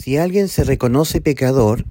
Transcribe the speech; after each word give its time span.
Si 0.00 0.16
alguien 0.16 0.46
se 0.46 0.62
reconoce 0.62 1.20
pecador, 1.20 1.84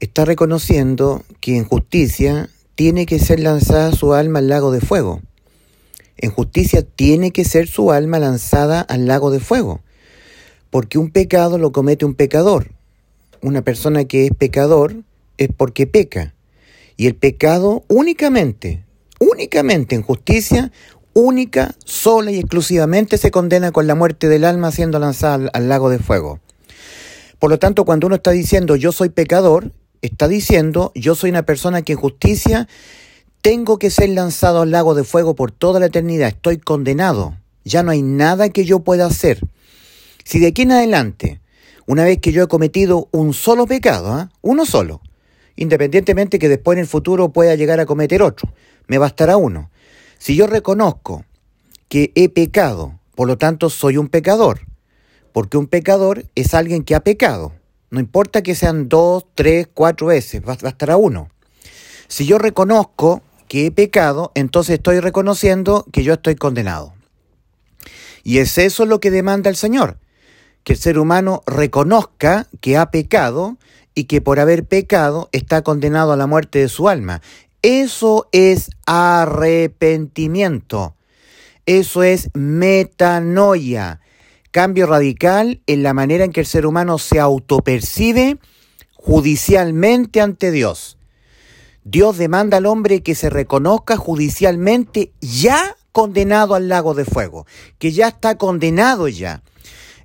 está 0.00 0.24
reconociendo 0.24 1.24
que 1.40 1.56
en 1.56 1.64
justicia 1.64 2.50
tiene 2.74 3.06
que 3.06 3.20
ser 3.20 3.38
lanzada 3.38 3.92
su 3.92 4.14
alma 4.14 4.40
al 4.40 4.48
lago 4.48 4.72
de 4.72 4.80
fuego. 4.80 5.22
En 6.16 6.32
justicia 6.32 6.82
tiene 6.82 7.30
que 7.30 7.44
ser 7.44 7.68
su 7.68 7.92
alma 7.92 8.18
lanzada 8.18 8.80
al 8.80 9.06
lago 9.06 9.30
de 9.30 9.38
fuego. 9.38 9.80
Porque 10.70 10.98
un 10.98 11.12
pecado 11.12 11.56
lo 11.56 11.70
comete 11.70 12.04
un 12.04 12.14
pecador. 12.14 12.72
Una 13.40 13.62
persona 13.62 14.06
que 14.06 14.26
es 14.26 14.32
pecador 14.36 15.04
es 15.38 15.48
porque 15.56 15.86
peca. 15.86 16.34
Y 16.96 17.06
el 17.06 17.14
pecado 17.14 17.84
únicamente, 17.86 18.82
únicamente 19.20 19.94
en 19.94 20.02
justicia, 20.02 20.72
única, 21.12 21.76
sola 21.84 22.32
y 22.32 22.40
exclusivamente 22.40 23.18
se 23.18 23.30
condena 23.30 23.70
con 23.70 23.86
la 23.86 23.94
muerte 23.94 24.28
del 24.28 24.44
alma 24.44 24.72
siendo 24.72 24.98
lanzada 24.98 25.34
al, 25.34 25.50
al 25.52 25.68
lago 25.68 25.90
de 25.90 26.00
fuego. 26.00 26.40
Por 27.38 27.50
lo 27.50 27.58
tanto, 27.58 27.84
cuando 27.84 28.06
uno 28.06 28.16
está 28.16 28.30
diciendo 28.30 28.76
yo 28.76 28.92
soy 28.92 29.10
pecador, 29.10 29.72
está 30.02 30.28
diciendo 30.28 30.92
yo 30.94 31.14
soy 31.14 31.30
una 31.30 31.44
persona 31.44 31.82
que 31.82 31.92
en 31.92 31.98
justicia 31.98 32.68
tengo 33.42 33.78
que 33.78 33.90
ser 33.90 34.08
lanzado 34.10 34.62
al 34.62 34.70
lago 34.70 34.94
de 34.94 35.04
fuego 35.04 35.36
por 35.36 35.52
toda 35.52 35.78
la 35.78 35.86
eternidad, 35.86 36.28
estoy 36.28 36.58
condenado, 36.58 37.36
ya 37.64 37.82
no 37.82 37.92
hay 37.92 38.02
nada 38.02 38.48
que 38.48 38.64
yo 38.64 38.80
pueda 38.80 39.06
hacer. 39.06 39.40
Si 40.24 40.40
de 40.40 40.48
aquí 40.48 40.62
en 40.62 40.72
adelante, 40.72 41.40
una 41.86 42.04
vez 42.04 42.18
que 42.18 42.32
yo 42.32 42.42
he 42.42 42.48
cometido 42.48 43.08
un 43.12 43.34
solo 43.34 43.66
pecado, 43.66 44.20
¿eh? 44.20 44.28
uno 44.42 44.66
solo, 44.66 45.00
independientemente 45.54 46.38
que 46.38 46.48
después 46.48 46.76
en 46.76 46.80
el 46.80 46.88
futuro 46.88 47.32
pueda 47.32 47.54
llegar 47.54 47.78
a 47.78 47.86
cometer 47.86 48.22
otro, 48.22 48.52
me 48.88 48.98
bastará 48.98 49.36
uno. 49.36 49.70
Si 50.18 50.34
yo 50.34 50.46
reconozco 50.46 51.24
que 51.88 52.10
he 52.16 52.28
pecado, 52.28 52.98
por 53.14 53.28
lo 53.28 53.38
tanto 53.38 53.70
soy 53.70 53.96
un 53.96 54.08
pecador, 54.08 54.62
porque 55.36 55.58
un 55.58 55.66
pecador 55.66 56.24
es 56.34 56.54
alguien 56.54 56.82
que 56.82 56.94
ha 56.94 57.00
pecado. 57.00 57.52
No 57.90 58.00
importa 58.00 58.42
que 58.42 58.54
sean 58.54 58.88
dos, 58.88 59.26
tres, 59.34 59.68
cuatro 59.74 60.06
veces, 60.06 60.40
bastará 60.40 60.96
uno. 60.96 61.28
Si 62.08 62.24
yo 62.24 62.38
reconozco 62.38 63.20
que 63.46 63.66
he 63.66 63.70
pecado, 63.70 64.32
entonces 64.34 64.76
estoy 64.76 64.98
reconociendo 64.98 65.84
que 65.92 66.04
yo 66.04 66.14
estoy 66.14 66.36
condenado. 66.36 66.94
Y 68.24 68.38
es 68.38 68.56
eso 68.56 68.86
lo 68.86 68.98
que 68.98 69.10
demanda 69.10 69.50
el 69.50 69.56
Señor, 69.56 69.98
que 70.64 70.72
el 70.72 70.78
ser 70.78 70.98
humano 70.98 71.42
reconozca 71.46 72.46
que 72.62 72.78
ha 72.78 72.90
pecado 72.90 73.58
y 73.94 74.04
que 74.04 74.22
por 74.22 74.40
haber 74.40 74.64
pecado 74.64 75.28
está 75.32 75.60
condenado 75.60 76.12
a 76.12 76.16
la 76.16 76.26
muerte 76.26 76.60
de 76.60 76.70
su 76.70 76.88
alma. 76.88 77.20
Eso 77.60 78.26
es 78.32 78.70
arrepentimiento. 78.86 80.94
Eso 81.66 82.04
es 82.04 82.30
metanoia 82.32 84.00
cambio 84.56 84.86
radical 84.86 85.60
en 85.66 85.82
la 85.82 85.92
manera 85.92 86.24
en 86.24 86.32
que 86.32 86.40
el 86.40 86.46
ser 86.46 86.64
humano 86.64 86.96
se 86.96 87.20
autopercibe 87.20 88.38
judicialmente 88.94 90.22
ante 90.22 90.50
Dios. 90.50 90.96
Dios 91.84 92.16
demanda 92.16 92.56
al 92.56 92.64
hombre 92.64 93.02
que 93.02 93.14
se 93.14 93.28
reconozca 93.28 93.98
judicialmente 93.98 95.12
ya 95.20 95.76
condenado 95.92 96.54
al 96.54 96.70
lago 96.70 96.94
de 96.94 97.04
fuego, 97.04 97.44
que 97.78 97.92
ya 97.92 98.08
está 98.08 98.38
condenado 98.38 99.08
ya. 99.08 99.42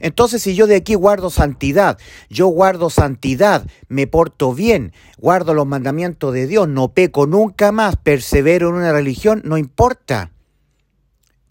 Entonces, 0.02 0.42
si 0.42 0.54
yo 0.54 0.68
de 0.68 0.76
aquí 0.76 0.96
guardo 0.96 1.30
santidad, 1.30 1.98
yo 2.30 2.48
guardo 2.48 2.90
santidad, 2.90 3.66
me 3.88 4.06
porto 4.06 4.54
bien, 4.54 4.92
guardo 5.18 5.54
los 5.54 5.66
mandamientos 5.66 6.34
de 6.34 6.48
Dios, 6.48 6.68
no 6.68 6.90
peco 6.90 7.26
nunca 7.26 7.72
más, 7.72 7.96
persevero 7.96 8.68
en 8.68 8.76
una 8.76 8.92
religión, 8.92 9.44
no 9.46 9.58
importa 9.58 10.30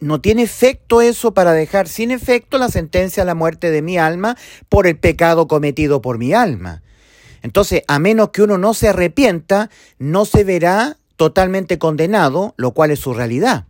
no 0.01 0.19
tiene 0.19 0.41
efecto 0.41 1.01
eso 1.01 1.33
para 1.33 1.53
dejar 1.53 1.87
sin 1.87 2.11
efecto 2.11 2.57
la 2.57 2.69
sentencia 2.69 3.23
a 3.23 3.25
la 3.25 3.35
muerte 3.35 3.71
de 3.71 3.81
mi 3.81 3.97
alma 3.97 4.35
por 4.67 4.87
el 4.87 4.97
pecado 4.97 5.47
cometido 5.47 6.01
por 6.01 6.17
mi 6.17 6.33
alma. 6.33 6.81
Entonces, 7.43 7.83
a 7.87 7.99
menos 7.99 8.29
que 8.29 8.41
uno 8.41 8.57
no 8.57 8.73
se 8.73 8.89
arrepienta, 8.89 9.69
no 9.99 10.25
se 10.25 10.43
verá 10.43 10.97
totalmente 11.15 11.77
condenado, 11.77 12.53
lo 12.57 12.71
cual 12.71 12.91
es 12.91 12.99
su 12.99 13.13
realidad. 13.13 13.65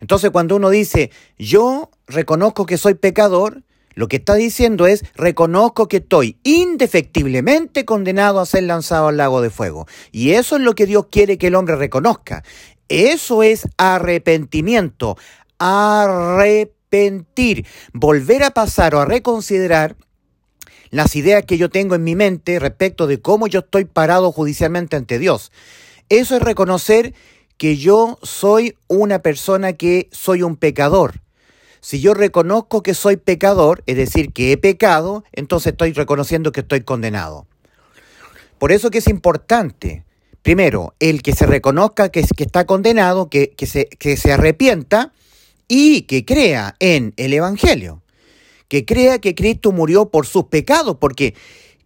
Entonces, 0.00 0.30
cuando 0.30 0.56
uno 0.56 0.70
dice, 0.70 1.10
yo 1.38 1.90
reconozco 2.06 2.66
que 2.66 2.78
soy 2.78 2.94
pecador, 2.94 3.62
lo 3.94 4.08
que 4.08 4.16
está 4.16 4.34
diciendo 4.34 4.86
es, 4.86 5.04
reconozco 5.14 5.88
que 5.88 5.98
estoy 5.98 6.38
indefectiblemente 6.42 7.84
condenado 7.84 8.40
a 8.40 8.46
ser 8.46 8.64
lanzado 8.64 9.08
al 9.08 9.16
lago 9.16 9.40
de 9.42 9.50
fuego. 9.50 9.86
Y 10.12 10.32
eso 10.32 10.56
es 10.56 10.62
lo 10.62 10.74
que 10.74 10.86
Dios 10.86 11.06
quiere 11.10 11.38
que 11.38 11.48
el 11.48 11.54
hombre 11.54 11.76
reconozca. 11.76 12.44
Eso 12.90 13.44
es 13.44 13.68
arrepentimiento. 13.76 15.16
Arrepentir. 15.60 17.64
Volver 17.92 18.42
a 18.42 18.50
pasar 18.50 18.96
o 18.96 19.00
a 19.00 19.04
reconsiderar 19.04 19.94
las 20.90 21.14
ideas 21.14 21.44
que 21.44 21.58
yo 21.58 21.70
tengo 21.70 21.94
en 21.94 22.02
mi 22.02 22.16
mente 22.16 22.58
respecto 22.58 23.06
de 23.06 23.20
cómo 23.20 23.46
yo 23.46 23.60
estoy 23.60 23.84
parado 23.84 24.32
judicialmente 24.32 24.96
ante 24.96 25.20
Dios. 25.20 25.52
Eso 26.08 26.34
es 26.34 26.42
reconocer 26.42 27.14
que 27.56 27.76
yo 27.76 28.18
soy 28.22 28.76
una 28.88 29.20
persona 29.20 29.74
que 29.74 30.08
soy 30.10 30.42
un 30.42 30.56
pecador. 30.56 31.20
Si 31.80 32.00
yo 32.00 32.14
reconozco 32.14 32.82
que 32.82 32.94
soy 32.94 33.16
pecador, 33.16 33.84
es 33.86 33.96
decir, 33.96 34.32
que 34.32 34.50
he 34.50 34.56
pecado, 34.56 35.24
entonces 35.32 35.72
estoy 35.72 35.92
reconociendo 35.92 36.52
que 36.52 36.60
estoy 36.60 36.80
condenado. 36.80 37.46
Por 38.58 38.72
eso 38.72 38.90
que 38.90 38.98
es 38.98 39.08
importante 39.08 40.04
primero, 40.42 40.94
el 41.00 41.22
que 41.22 41.32
se 41.32 41.46
reconozca 41.46 42.08
que, 42.08 42.22
que 42.22 42.44
está 42.44 42.64
condenado, 42.64 43.28
que, 43.28 43.54
se, 43.66 43.86
que 43.86 44.16
se 44.16 44.32
arrepienta 44.32 45.12
y 45.72 46.02
que 46.02 46.24
crea 46.24 46.74
en 46.80 47.14
el 47.16 47.32
Evangelio, 47.32 48.02
que 48.66 48.84
crea 48.84 49.20
que 49.20 49.36
Cristo 49.36 49.70
murió 49.70 50.10
por 50.10 50.26
sus 50.26 50.46
pecados, 50.46 50.96
porque 51.00 51.36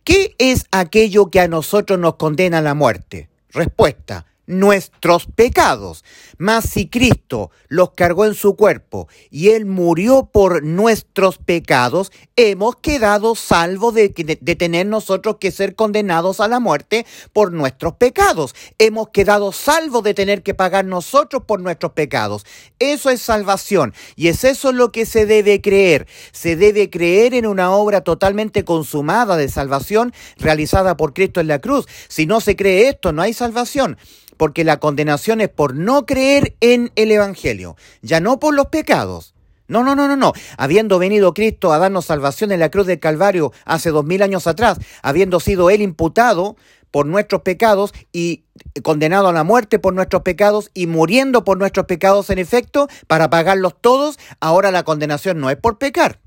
¿qué 0.04 0.34
es 0.38 0.64
aquello 0.70 1.30
que 1.30 1.40
a 1.40 1.48
nosotros 1.48 1.98
nos 1.98 2.14
condena 2.14 2.58
a 2.58 2.62
la 2.62 2.72
muerte? 2.72 3.28
Respuesta, 3.50 4.24
nuestros 4.46 5.26
pecados. 5.26 6.04
Mas 6.38 6.64
si 6.68 6.88
Cristo 6.88 7.50
los 7.68 7.92
cargó 7.92 8.26
en 8.26 8.34
su 8.34 8.56
cuerpo 8.56 9.08
y 9.30 9.50
Él 9.50 9.66
murió 9.66 10.26
por 10.32 10.62
nuestros 10.62 11.38
pecados, 11.38 12.12
hemos 12.36 12.76
quedado 12.76 13.34
salvos 13.34 13.94
de, 13.94 14.08
de, 14.08 14.56
tener 14.56 14.86
nosotros 14.86 15.36
que 15.38 15.50
ser 15.50 15.74
condenados 15.74 16.40
a 16.40 16.48
la 16.48 16.60
muerte 16.60 17.06
por 17.32 17.52
nuestros 17.52 17.94
pecados. 17.94 18.54
Hemos 18.78 19.08
quedado 19.10 19.52
salvos 19.52 20.02
de 20.02 20.14
tener 20.14 20.42
que 20.42 20.54
pagar 20.54 20.84
nosotros 20.84 21.44
por 21.46 21.60
nuestros 21.60 21.92
pecados. 21.92 22.44
Eso 22.78 23.10
es 23.10 23.20
salvación 23.20 23.94
y 24.16 24.28
es 24.28 24.44
eso 24.44 24.72
lo 24.72 24.92
que 24.92 25.06
se 25.06 25.26
debe 25.26 25.60
creer. 25.60 26.06
Se 26.32 26.56
debe 26.56 26.90
creer 26.90 27.34
en 27.34 27.46
una 27.46 27.70
obra 27.70 28.02
totalmente 28.02 28.64
consumada 28.64 29.36
de 29.36 29.48
salvación 29.48 30.12
realizada 30.36 30.96
por 30.96 31.14
Cristo 31.14 31.40
en 31.40 31.48
la 31.48 31.60
cruz. 31.60 31.86
Si 32.08 32.26
no 32.26 32.40
se 32.40 32.56
cree 32.56 32.88
esto, 32.88 33.12
no 33.12 33.22
hay 33.22 33.32
salvación 33.32 33.96
porque 34.36 34.64
la 34.64 34.78
condenación 34.78 35.40
es 35.40 35.48
por 35.48 35.74
no 35.74 36.06
creer 36.06 36.56
en 36.60 36.92
el 36.96 37.10
Evangelio, 37.10 37.76
ya 38.02 38.20
no 38.20 38.38
por 38.38 38.54
los 38.54 38.66
pecados. 38.66 39.34
No, 39.66 39.82
no, 39.82 39.94
no, 39.94 40.08
no, 40.08 40.16
no. 40.16 40.34
Habiendo 40.58 40.98
venido 40.98 41.32
Cristo 41.32 41.72
a 41.72 41.78
darnos 41.78 42.04
salvación 42.04 42.52
en 42.52 42.60
la 42.60 42.70
cruz 42.70 42.86
del 42.86 43.00
Calvario 43.00 43.52
hace 43.64 43.90
dos 43.90 44.04
mil 44.04 44.22
años 44.22 44.46
atrás, 44.46 44.78
habiendo 45.02 45.40
sido 45.40 45.70
Él 45.70 45.80
imputado 45.80 46.56
por 46.90 47.06
nuestros 47.06 47.42
pecados 47.42 47.92
y 48.12 48.44
condenado 48.84 49.26
a 49.26 49.32
la 49.32 49.42
muerte 49.42 49.80
por 49.80 49.94
nuestros 49.94 50.22
pecados 50.22 50.70
y 50.74 50.86
muriendo 50.86 51.42
por 51.42 51.58
nuestros 51.58 51.86
pecados 51.86 52.30
en 52.30 52.38
efecto, 52.38 52.88
para 53.08 53.30
pagarlos 53.30 53.74
todos, 53.80 54.18
ahora 54.38 54.70
la 54.70 54.84
condenación 54.84 55.40
no 55.40 55.50
es 55.50 55.56
por 55.56 55.78
pecar, 55.78 56.20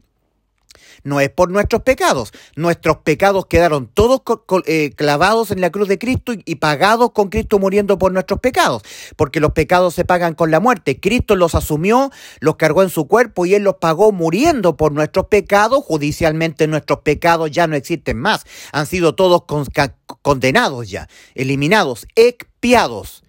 no 1.03 1.19
es 1.19 1.29
por 1.29 1.49
nuestros 1.49 1.81
pecados. 1.83 2.31
Nuestros 2.55 2.97
pecados 2.97 3.45
quedaron 3.45 3.87
todos 3.87 4.21
eh, 4.65 4.91
clavados 4.95 5.51
en 5.51 5.61
la 5.61 5.71
cruz 5.71 5.87
de 5.87 5.97
Cristo 5.97 6.33
y, 6.33 6.55
pagados 6.55 7.11
con 7.11 7.29
Cristo 7.29 7.59
muriendo 7.59 7.97
por 7.97 8.11
nuestros 8.11 8.39
pecados, 8.39 8.83
porque 9.15 9.39
los 9.39 9.51
pecados 9.51 9.93
se 9.93 10.05
pagan 10.05 10.33
con 10.33 10.51
la 10.51 10.59
muerte. 10.59 10.99
Cristo 10.99 11.35
los 11.35 11.55
asumió, 11.55 12.11
los 12.39 12.55
cargó 12.55 12.83
en 12.83 12.89
su 12.89 13.07
cuerpo 13.07 13.45
y 13.45 13.53
Él 13.53 13.63
los 13.63 13.75
pagó 13.75 14.11
muriendo 14.11 14.75
por 14.77 14.91
nuestros 14.91 15.27
pecados. 15.27 15.83
Judicialmente 15.83 16.67
nuestros 16.67 16.99
pecados 16.99 17.51
ya 17.51 17.67
no 17.67 17.75
existen 17.75 18.17
más. 18.17 18.45
Han 18.71 18.85
sido 18.85 19.15
todos 19.15 19.43
condenados 20.21 20.89
ya, 20.89 21.07
eliminados, 21.35 22.07
expiados, 22.15 23.23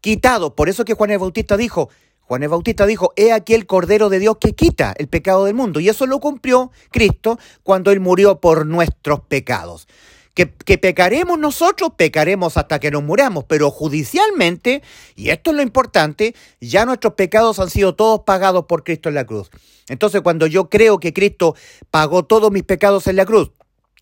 quitados. 0.00 0.52
Por 0.54 0.68
eso 0.68 0.84
que 0.84 0.94
Juan 0.94 1.10
el 1.10 1.18
Bautista 1.18 1.56
dijo, 1.56 1.90
Juan 2.32 2.44
el 2.44 2.48
Bautista 2.48 2.86
dijo, 2.86 3.12
he 3.16 3.30
aquí 3.30 3.52
el 3.52 3.66
Cordero 3.66 4.08
de 4.08 4.18
Dios 4.18 4.38
que 4.40 4.54
quita 4.54 4.94
el 4.96 5.06
pecado 5.06 5.44
del 5.44 5.52
mundo. 5.52 5.80
Y 5.80 5.90
eso 5.90 6.06
lo 6.06 6.18
cumplió 6.18 6.72
Cristo 6.90 7.38
cuando 7.62 7.90
Él 7.90 8.00
murió 8.00 8.40
por 8.40 8.64
nuestros 8.64 9.20
pecados. 9.20 9.86
Que, 10.32 10.50
que, 10.50 10.78
pecaremos 10.78 11.38
nosotros, 11.38 11.90
pecaremos 11.94 12.56
hasta 12.56 12.80
que 12.80 12.90
nos 12.90 13.02
muramos, 13.02 13.44
pero 13.44 13.70
judicialmente, 13.70 14.82
y 15.14 15.28
esto 15.28 15.50
es 15.50 15.56
lo 15.56 15.62
importante, 15.62 16.34
ya 16.58 16.86
nuestros 16.86 17.12
pecados 17.16 17.58
han 17.58 17.68
sido 17.68 17.96
todos 17.96 18.22
pagados 18.22 18.64
por 18.64 18.82
Cristo 18.82 19.10
en 19.10 19.16
la 19.16 19.26
cruz. 19.26 19.50
Entonces, 19.90 20.22
cuando 20.22 20.46
yo 20.46 20.70
creo 20.70 21.00
que 21.00 21.12
Cristo 21.12 21.54
pagó 21.90 22.24
todos 22.24 22.50
mis 22.50 22.62
pecados 22.62 23.08
en 23.08 23.16
la 23.16 23.26
cruz, 23.26 23.50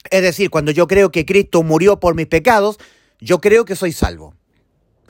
es 0.09 0.23
decir, 0.23 0.51
cuando 0.51 0.71
yo 0.71 0.87
creo 0.87 1.11
que 1.11 1.27
Cristo 1.27 1.65
murió 1.65 1.99
por 1.99 2.15
mis 2.15 2.29
pecados, 2.29 2.79
yo 3.19 3.41
creo 3.41 3.65
que 3.65 3.75
soy 3.75 3.91
salvo. 3.91 4.37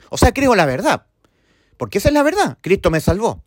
O 0.09 0.17
sea, 0.17 0.33
creo 0.33 0.55
la 0.55 0.65
verdad. 0.65 1.05
Porque 1.81 1.97
esa 1.97 2.09
es 2.09 2.13
la 2.13 2.21
verdad. 2.21 2.59
Cristo 2.61 2.91
me 2.91 3.01
salvó. 3.01 3.41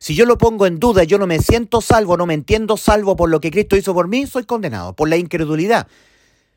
Si 0.00 0.16
yo 0.16 0.26
lo 0.26 0.36
pongo 0.36 0.66
en 0.66 0.80
duda, 0.80 1.04
yo 1.04 1.16
no 1.16 1.28
me 1.28 1.38
siento 1.38 1.80
salvo, 1.80 2.16
no 2.16 2.26
me 2.26 2.34
entiendo 2.34 2.76
salvo 2.76 3.14
por 3.14 3.30
lo 3.30 3.40
que 3.40 3.52
Cristo 3.52 3.76
hizo 3.76 3.94
por 3.94 4.08
mí, 4.08 4.26
soy 4.26 4.42
condenado 4.42 4.94
por 4.94 5.08
la 5.08 5.16
incredulidad. 5.16 5.86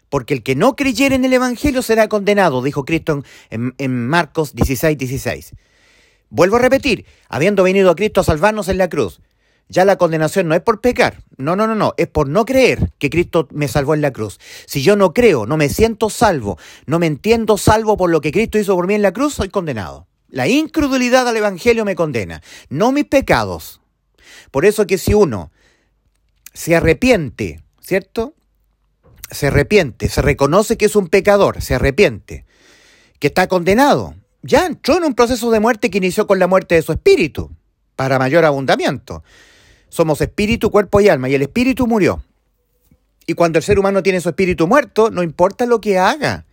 Porque 0.09 0.33
el 0.33 0.41
que 0.41 0.56
no 0.56 0.75
creyere 0.75 1.13
en 1.13 1.23
el 1.23 1.33
Evangelio 1.33 1.83
será 1.83 2.07
condenado, 2.07 2.63
dijo 2.63 2.85
Cristo 2.85 3.23
en, 3.51 3.75
en 3.77 4.07
Marcos 4.07 4.56
16, 4.56 4.97
16. 4.97 5.53
Vuelvo 6.31 6.56
a 6.56 6.59
repetir, 6.59 7.06
habiendo 7.29 7.62
venido 7.62 7.91
a 7.91 7.95
Cristo 7.95 8.21
a 8.21 8.24
salvarnos 8.24 8.67
en 8.67 8.79
la 8.79 8.89
cruz, 8.89 9.21
ya 9.69 9.85
la 9.85 9.97
condenación 9.97 10.47
no 10.47 10.56
es 10.56 10.62
por 10.62 10.81
pecar, 10.81 11.21
no, 11.38 11.56
no, 11.56 11.67
no, 11.67 11.75
no, 11.75 11.94
es 11.97 12.07
por 12.07 12.29
no 12.29 12.45
creer 12.45 12.94
que 12.97 13.12
Cristo 13.12 13.47
me 13.51 13.67
salvó 13.67 13.94
en 13.94 14.01
la 14.01 14.12
cruz. 14.12 14.39
Si 14.65 14.81
yo 14.81 14.95
no 14.95 15.13
creo, 15.13 15.45
no 15.45 15.56
me 15.56 15.69
siento 15.69 16.09
salvo, 16.09 16.57
no 16.88 16.97
me 16.97 17.06
entiendo 17.06 17.59
salvo 17.59 17.95
por 17.95 18.09
lo 18.09 18.21
que 18.21 18.31
Cristo 18.31 18.57
hizo 18.57 18.75
por 18.75 18.88
mí 18.88 18.95
en 18.95 19.03
la 19.03 19.13
cruz, 19.13 19.35
soy 19.35 19.50
condenado. 19.50 20.07
La 20.31 20.48
incredulidad 20.48 21.28
al 21.28 21.38
Evangelio 21.38 21.86
me 21.86 21.95
condena, 21.95 22.42
no 22.69 22.92
mis 22.92 23.06
pecados. 23.06 23.81
Por 24.50 24.66
eso 24.66 24.88
que 24.88 24.98
si 24.98 25.13
uno 25.13 25.51
se 26.54 26.75
arrepiente, 26.75 27.62
¿cierto? 27.81 28.33
Se 29.30 29.48
arrepiente, 29.48 30.10
se 30.10 30.22
reconoce 30.22 30.78
que 30.78 30.86
es 30.86 30.95
un 30.95 31.10
pecador, 31.10 31.62
se 31.62 31.75
arrepiente, 31.75 32.45
que 33.19 33.28
está 33.28 33.48
condenado, 33.48 34.16
ya 34.42 34.66
entró 34.66 34.98
en 34.98 35.04
un 35.04 35.13
proceso 35.13 35.51
de 35.51 35.60
muerte 35.60 35.89
que 35.89 36.00
inició 36.00 36.28
con 36.28 36.39
la 36.39 36.48
muerte 36.48 36.75
de 36.75 36.81
su 36.81 36.94
espíritu, 36.94 37.51
para 37.95 38.18
mayor 38.18 38.45
abundamiento. 38.45 39.24
Somos 39.89 40.22
espíritu, 40.22 40.72
cuerpo 40.72 41.01
y 41.01 41.10
alma, 41.10 41.30
y 41.30 41.36
el 41.36 41.42
espíritu 41.42 41.88
murió. 41.88 42.24
Y 43.27 43.34
cuando 43.34 43.60
el 43.60 43.63
ser 43.63 43.77
humano 43.77 44.01
tiene 44.01 44.22
su 44.22 44.30
espíritu 44.30 44.68
muerto, 44.68 45.12
no 45.12 45.24
importa 45.24 45.66
lo 45.66 45.81
que 45.81 46.00
haga. 46.00 46.45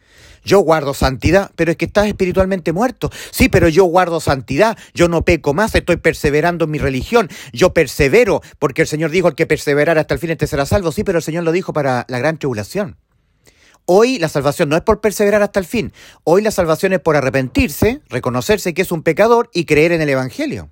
Yo 0.44 0.60
guardo 0.60 0.94
santidad, 0.94 1.50
pero 1.56 1.70
es 1.70 1.76
que 1.76 1.86
estás 1.86 2.06
espiritualmente 2.06 2.72
muerto. 2.72 3.10
Sí, 3.30 3.48
pero 3.48 3.68
yo 3.68 3.84
guardo 3.84 4.20
santidad, 4.20 4.78
yo 4.94 5.08
no 5.08 5.24
peco 5.24 5.54
más, 5.54 5.74
estoy 5.74 5.96
perseverando 5.96 6.64
en 6.64 6.70
mi 6.70 6.78
religión, 6.78 7.28
yo 7.52 7.72
persevero, 7.72 8.40
porque 8.58 8.82
el 8.82 8.88
Señor 8.88 9.10
dijo, 9.10 9.28
el 9.28 9.34
que 9.34 9.46
perseverara 9.46 10.00
hasta 10.00 10.14
el 10.14 10.20
fin 10.20 10.30
este 10.30 10.46
será 10.46 10.66
salvo. 10.66 10.92
Sí, 10.92 11.04
pero 11.04 11.18
el 11.18 11.24
Señor 11.24 11.44
lo 11.44 11.52
dijo 11.52 11.72
para 11.72 12.04
la 12.08 12.18
gran 12.18 12.38
tribulación. 12.38 12.96
Hoy 13.86 14.18
la 14.18 14.28
salvación 14.28 14.68
no 14.68 14.76
es 14.76 14.82
por 14.82 15.00
perseverar 15.00 15.42
hasta 15.42 15.60
el 15.60 15.66
fin, 15.66 15.94
hoy 16.24 16.42
la 16.42 16.50
salvación 16.50 16.92
es 16.92 17.00
por 17.00 17.16
arrepentirse, 17.16 18.02
reconocerse 18.10 18.74
que 18.74 18.82
es 18.82 18.92
un 18.92 19.02
pecador 19.02 19.48
y 19.54 19.64
creer 19.64 19.92
en 19.92 20.02
el 20.02 20.10
Evangelio. 20.10 20.68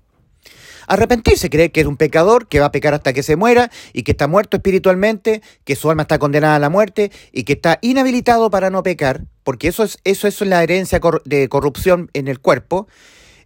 Arrepentirse, 0.87 1.51
creer 1.51 1.73
que 1.73 1.81
es 1.81 1.87
un 1.87 1.97
pecador, 1.97 2.49
que 2.49 2.61
va 2.61 2.67
a 2.67 2.73
pecar 2.73 2.95
hasta 2.95 3.13
que 3.13 3.23
se 3.23 3.37
muera 3.37 3.71
y 3.93 4.03
que 4.03 4.13
está 4.13 4.27
muerto 4.27 4.57
espiritualmente, 4.57 5.43
que 5.65 5.77
su 5.77 5.91
alma 5.91 6.03
está 6.03 6.19
condenada 6.19 6.57
a 6.57 6.59
la 6.59 6.71
muerte 6.71 7.11
y 7.33 7.45
que 7.45 7.55
está 7.55 7.79
inhabilitado 7.83 8.51
para 8.51 8.71
no 8.71 8.83
pecar, 8.83 9.25
porque 9.43 9.69
eso 9.69 9.83
es, 9.85 9.99
eso 10.05 10.29
es 10.29 10.41
la 10.43 10.63
herencia 10.63 11.01
de 11.25 11.49
corrupción 11.49 12.11
en 12.13 12.29
el 12.29 12.41
cuerpo, 12.41 12.87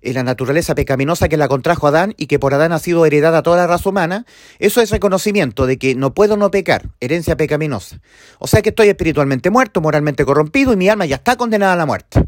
en 0.02 0.14
la 0.14 0.22
naturaleza 0.22 0.74
pecaminosa 0.74 1.28
que 1.28 1.36
la 1.36 1.48
contrajo 1.48 1.86
Adán 1.86 2.14
y 2.16 2.26
que 2.26 2.38
por 2.38 2.54
Adán 2.54 2.72
ha 2.72 2.78
sido 2.78 3.04
heredada 3.06 3.42
toda 3.42 3.58
la 3.58 3.66
raza 3.66 3.88
humana, 3.88 4.24
eso 4.58 4.80
es 4.80 4.90
reconocimiento 4.90 5.66
de 5.66 5.78
que 5.78 5.94
no 5.94 6.14
puedo 6.14 6.36
no 6.36 6.50
pecar, 6.50 6.88
herencia 7.00 7.36
pecaminosa. 7.36 8.00
O 8.38 8.46
sea 8.46 8.62
que 8.62 8.70
estoy 8.70 8.88
espiritualmente 8.88 9.50
muerto, 9.50 9.80
moralmente 9.80 10.24
corrompido 10.24 10.72
y 10.72 10.76
mi 10.76 10.88
alma 10.88 11.06
ya 11.06 11.16
está 11.16 11.36
condenada 11.36 11.74
a 11.74 11.76
la 11.76 11.86
muerte. 11.86 12.24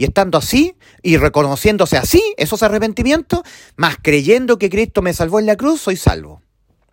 Y 0.00 0.04
estando 0.04 0.38
así 0.38 0.76
y 1.02 1.18
reconociéndose 1.18 1.98
así, 1.98 2.22
esos 2.38 2.62
arrepentimientos, 2.62 3.40
más 3.76 3.98
creyendo 4.02 4.58
que 4.58 4.70
Cristo 4.70 5.02
me 5.02 5.12
salvó 5.12 5.40
en 5.40 5.44
la 5.44 5.56
cruz, 5.56 5.82
soy 5.82 5.96
salvo. 5.96 6.40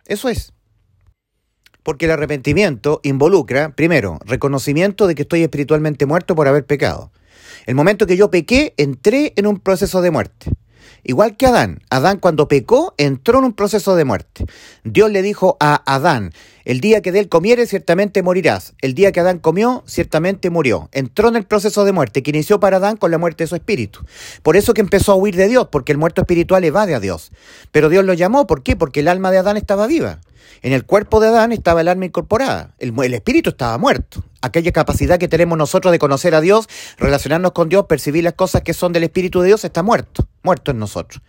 Eso 0.04 0.28
es. 0.28 0.52
Porque 1.82 2.04
el 2.04 2.10
arrepentimiento 2.10 3.00
involucra, 3.02 3.74
primero, 3.74 4.18
reconocimiento 4.26 5.06
de 5.06 5.14
que 5.14 5.22
estoy 5.22 5.42
espiritualmente 5.42 6.04
muerto 6.04 6.34
por 6.34 6.48
haber 6.48 6.66
pecado. 6.66 7.10
El 7.64 7.76
momento 7.76 8.06
que 8.06 8.18
yo 8.18 8.30
pequé, 8.30 8.74
entré 8.76 9.32
en 9.36 9.46
un 9.46 9.58
proceso 9.58 10.02
de 10.02 10.10
muerte. 10.10 10.50
Igual 11.04 11.36
que 11.36 11.46
Adán. 11.46 11.80
Adán 11.90 12.18
cuando 12.18 12.48
pecó 12.48 12.94
entró 12.96 13.38
en 13.38 13.46
un 13.46 13.52
proceso 13.52 13.96
de 13.96 14.04
muerte. 14.04 14.46
Dios 14.84 15.10
le 15.10 15.22
dijo 15.22 15.56
a 15.60 15.82
Adán, 15.86 16.32
el 16.64 16.80
día 16.80 17.00
que 17.00 17.12
de 17.12 17.20
él 17.20 17.28
comiere 17.28 17.66
ciertamente 17.66 18.22
morirás. 18.22 18.74
El 18.82 18.94
día 18.94 19.10
que 19.10 19.20
Adán 19.20 19.38
comió 19.38 19.82
ciertamente 19.86 20.50
murió. 20.50 20.90
Entró 20.92 21.28
en 21.28 21.36
el 21.36 21.44
proceso 21.44 21.84
de 21.84 21.92
muerte 21.92 22.22
que 22.22 22.30
inició 22.30 22.60
para 22.60 22.76
Adán 22.76 22.96
con 22.96 23.10
la 23.10 23.18
muerte 23.18 23.44
de 23.44 23.48
su 23.48 23.54
espíritu. 23.54 24.00
Por 24.42 24.56
eso 24.56 24.74
que 24.74 24.82
empezó 24.82 25.12
a 25.12 25.16
huir 25.16 25.34
de 25.34 25.48
Dios, 25.48 25.68
porque 25.72 25.92
el 25.92 25.98
muerto 25.98 26.20
espiritual 26.20 26.64
evade 26.64 26.94
a 26.94 27.00
Dios. 27.00 27.32
Pero 27.72 27.88
Dios 27.88 28.04
lo 28.04 28.12
llamó, 28.12 28.46
¿por 28.46 28.62
qué? 28.62 28.76
Porque 28.76 29.00
el 29.00 29.08
alma 29.08 29.30
de 29.30 29.38
Adán 29.38 29.56
estaba 29.56 29.86
viva. 29.86 30.20
En 30.62 30.72
el 30.72 30.84
cuerpo 30.84 31.20
de 31.20 31.28
Adán 31.28 31.52
estaba 31.52 31.80
el 31.80 31.88
alma 31.88 32.06
incorporada, 32.06 32.74
el, 32.78 32.92
espíritu 33.14 33.50
estaba 33.50 33.78
muerto. 33.78 34.24
Aquella 34.42 34.72
capacidad 34.72 35.18
que 35.18 35.28
tenemos 35.28 35.56
nosotros 35.58 35.92
de 35.92 35.98
conocer 35.98 36.34
a 36.34 36.40
Dios, 36.40 36.68
relacionarnos 36.98 37.52
con 37.52 37.68
Dios, 37.68 37.86
percibir 37.86 38.24
las 38.24 38.34
cosas 38.34 38.62
que 38.62 38.74
son 38.74 38.92
del 38.92 39.04
espíritu 39.04 39.40
de 39.40 39.48
Dios, 39.48 39.64
está 39.64 39.82
muerto, 39.82 40.26
muerto 40.42 40.70
en 40.70 40.78
nosotros. 40.78 41.22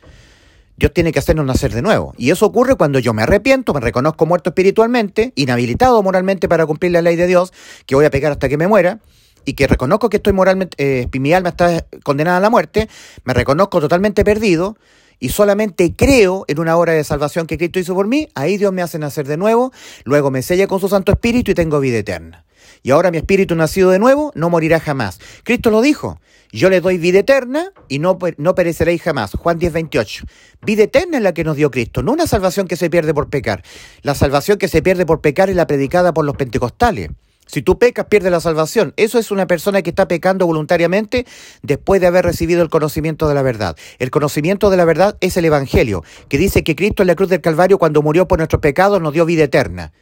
Dios 0.77 0.93
tiene 0.93 1.11
que 1.11 1.19
hacernos 1.19 1.45
nacer 1.45 1.73
de 1.73 1.81
nuevo. 1.81 2.13
Y 2.17 2.31
eso 2.31 2.45
ocurre 2.45 2.75
cuando 2.75 2.99
yo 2.99 3.13
me 3.13 3.23
arrepiento, 3.23 3.73
me 3.73 3.81
reconozco 3.81 4.25
muerto 4.25 4.51
espiritualmente, 4.51 5.33
inhabilitado 5.35 6.01
moralmente 6.01 6.47
para 6.47 6.65
cumplir 6.65 6.93
la 6.93 7.01
ley 7.01 7.17
de 7.17 7.27
Dios, 7.27 7.51
que 7.85 7.95
voy 7.95 8.05
a 8.05 8.09
pecar 8.09 8.31
hasta 8.31 8.47
que 8.47 8.57
me 8.57 8.67
muera, 8.67 8.99
y 9.45 9.53
que 9.53 9.67
reconozco 9.67 10.09
que 10.09 10.17
estoy 10.17 10.33
moralmente, 10.33 10.75
eh, 10.77 11.07
mi 11.19 11.33
alma 11.33 11.49
está 11.49 11.85
condenada 12.03 12.37
a 12.37 12.39
la 12.39 12.49
muerte, 12.49 12.87
me 13.23 13.33
reconozco 13.33 13.81
totalmente 13.81 14.23
perdido, 14.23 14.77
y 15.19 15.29
solamente 15.29 15.93
creo 15.95 16.45
en 16.47 16.59
una 16.59 16.77
obra 16.77 16.93
de 16.93 17.03
salvación 17.03 17.47
que 17.47 17.57
Cristo 17.57 17.79
hizo 17.79 17.95
por 17.95 18.07
mí, 18.07 18.27
ahí 18.35 18.57
Dios 18.57 18.73
me 18.73 18.81
hace 18.81 18.99
nacer 18.99 19.27
de 19.27 19.37
nuevo, 19.37 19.71
luego 20.03 20.31
me 20.31 20.41
sella 20.41 20.67
con 20.67 20.79
su 20.79 20.89
Santo 20.89 21.11
Espíritu 21.11 21.51
y 21.51 21.55
tengo 21.55 21.79
vida 21.79 21.97
eterna. 21.97 22.45
Y 22.81 22.91
ahora 22.91 23.11
mi 23.11 23.17
espíritu 23.17 23.55
nacido 23.55 23.89
de 23.89 23.99
nuevo 23.99 24.31
no 24.35 24.49
morirá 24.49 24.79
jamás. 24.79 25.19
Cristo 25.43 25.69
lo 25.69 25.81
dijo, 25.81 26.19
yo 26.51 26.69
le 26.69 26.81
doy 26.81 26.97
vida 26.97 27.19
eterna 27.19 27.73
y 27.87 27.99
no, 27.99 28.17
no 28.37 28.55
pereceréis 28.55 29.01
jamás. 29.01 29.31
Juan 29.37 29.59
10, 29.59 29.73
28. 29.73 30.25
Vida 30.65 30.83
eterna 30.83 31.17
es 31.17 31.23
la 31.23 31.33
que 31.33 31.43
nos 31.43 31.57
dio 31.57 31.71
Cristo, 31.71 32.03
no 32.03 32.13
una 32.13 32.27
salvación 32.27 32.67
que 32.67 32.77
se 32.77 32.89
pierde 32.89 33.13
por 33.13 33.29
pecar. 33.29 33.63
La 34.01 34.15
salvación 34.15 34.57
que 34.57 34.67
se 34.67 34.81
pierde 34.81 35.05
por 35.05 35.21
pecar 35.21 35.49
es 35.49 35.55
la 35.55 35.67
predicada 35.67 36.13
por 36.13 36.25
los 36.25 36.37
pentecostales. 36.37 37.09
Si 37.49 37.63
tú 37.63 37.79
pecas, 37.79 38.05
pierdes 38.05 38.31
la 38.31 38.39
salvación. 38.39 38.93
Eso 38.95 39.17
es 39.17 39.31
una 39.31 39.47
persona 39.47 39.81
que 39.81 39.89
está 39.89 40.07
pecando 40.07 40.45
voluntariamente 40.45 41.25
después 41.63 41.99
de 41.99 42.05
haber 42.05 42.23
recibido 42.23 42.61
el 42.61 42.69
conocimiento 42.69 43.27
de 43.27 43.33
la 43.33 43.41
verdad. 43.41 43.75
El 43.97 44.11
conocimiento 44.11 44.69
de 44.69 44.77
la 44.77 44.85
verdad 44.85 45.17
es 45.19 45.35
el 45.35 45.45
Evangelio, 45.45 46.03
que 46.27 46.37
dice 46.37 46.63
que 46.63 46.75
Cristo 46.75 47.01
en 47.01 47.07
la 47.07 47.15
cruz 47.15 47.27
del 47.29 47.41
Calvario, 47.41 47.79
cuando 47.79 48.03
murió 48.03 48.27
por 48.27 48.37
nuestros 48.37 48.61
pecados, 48.61 49.01
nos 49.01 49.13
dio 49.13 49.25
vida 49.25 49.45
eterna. 49.45 49.93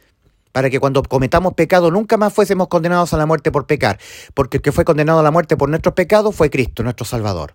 Para 0.52 0.68
que 0.68 0.78
cuando 0.78 1.02
cometamos 1.02 1.54
pecado 1.54 1.90
nunca 1.90 2.18
más 2.18 2.34
fuésemos 2.34 2.68
condenados 2.68 3.14
a 3.14 3.16
la 3.16 3.24
muerte 3.24 3.50
por 3.50 3.66
pecar. 3.66 3.98
Porque 4.34 4.58
el 4.58 4.62
que 4.62 4.72
fue 4.72 4.84
condenado 4.84 5.20
a 5.20 5.22
la 5.22 5.30
muerte 5.30 5.56
por 5.56 5.70
nuestros 5.70 5.94
pecados 5.94 6.36
fue 6.36 6.50
Cristo, 6.50 6.82
nuestro 6.82 7.06
Salvador. 7.06 7.54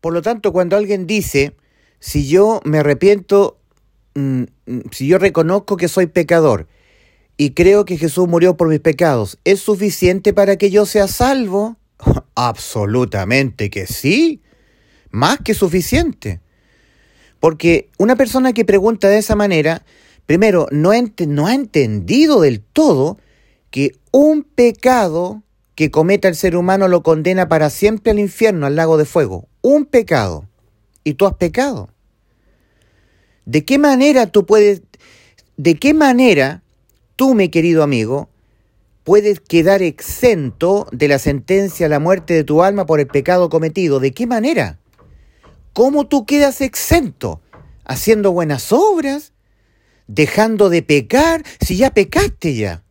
Por 0.00 0.12
lo 0.12 0.22
tanto, 0.22 0.52
cuando 0.52 0.76
alguien 0.76 1.08
dice, 1.08 1.56
si 1.98 2.28
yo 2.28 2.60
me 2.62 2.78
arrepiento, 2.78 3.58
mm, 4.14 4.42
mm, 4.66 4.80
si 4.92 5.08
yo 5.08 5.18
reconozco 5.18 5.76
que 5.76 5.88
soy 5.88 6.06
pecador, 6.06 6.68
y 7.36 7.50
creo 7.50 7.84
que 7.84 7.98
Jesús 7.98 8.28
murió 8.28 8.56
por 8.56 8.68
mis 8.68 8.80
pecados, 8.80 9.38
¿es 9.44 9.60
suficiente 9.60 10.32
para 10.32 10.56
que 10.56 10.70
yo 10.70 10.86
sea 10.86 11.08
salvo? 11.08 11.76
Absolutamente 12.34 13.70
que 13.70 13.86
sí, 13.86 14.42
más 15.10 15.38
que 15.44 15.54
suficiente. 15.54 16.40
Porque 17.40 17.90
una 17.98 18.16
persona 18.16 18.52
que 18.52 18.64
pregunta 18.64 19.08
de 19.08 19.18
esa 19.18 19.36
manera, 19.36 19.84
primero, 20.24 20.66
no, 20.70 20.90
no 21.26 21.46
ha 21.46 21.54
entendido 21.54 22.40
del 22.40 22.60
todo 22.60 23.18
que 23.70 23.92
un 24.10 24.42
pecado 24.42 25.42
que 25.74 25.90
cometa 25.90 26.28
el 26.28 26.34
ser 26.34 26.56
humano 26.56 26.88
lo 26.88 27.02
condena 27.02 27.48
para 27.48 27.68
siempre 27.68 28.10
al 28.10 28.18
infierno, 28.18 28.64
al 28.64 28.76
lago 28.76 28.96
de 28.96 29.04
fuego. 29.04 29.46
Un 29.60 29.84
pecado. 29.84 30.48
Y 31.04 31.14
tú 31.14 31.26
has 31.26 31.34
pecado. 31.34 31.90
¿De 33.44 33.64
qué 33.64 33.78
manera 33.78 34.26
tú 34.26 34.46
puedes... 34.46 34.80
¿De 35.58 35.74
qué 35.74 35.92
manera 35.92 36.62
tú, 37.16 37.34
mi 37.34 37.48
querido 37.48 37.82
amigo, 37.82 38.28
puedes 39.02 39.40
quedar 39.40 39.82
exento 39.82 40.86
de 40.92 41.08
la 41.08 41.18
sentencia 41.18 41.86
a 41.86 41.88
la 41.88 41.98
muerte 41.98 42.34
de 42.34 42.44
tu 42.44 42.62
alma 42.62 42.86
por 42.86 43.00
el 43.00 43.06
pecado 43.06 43.48
cometido. 43.48 43.98
¿De 43.98 44.12
qué 44.12 44.26
manera? 44.26 44.78
¿Cómo 45.72 46.06
tú 46.06 46.26
quedas 46.26 46.60
exento? 46.60 47.40
¿Haciendo 47.84 48.32
buenas 48.32 48.72
obras? 48.72 49.32
¿Dejando 50.06 50.68
de 50.68 50.82
pecar? 50.82 51.42
Si 51.60 51.76
ya 51.76 51.90
pecaste 51.90 52.54
ya. 52.54 52.84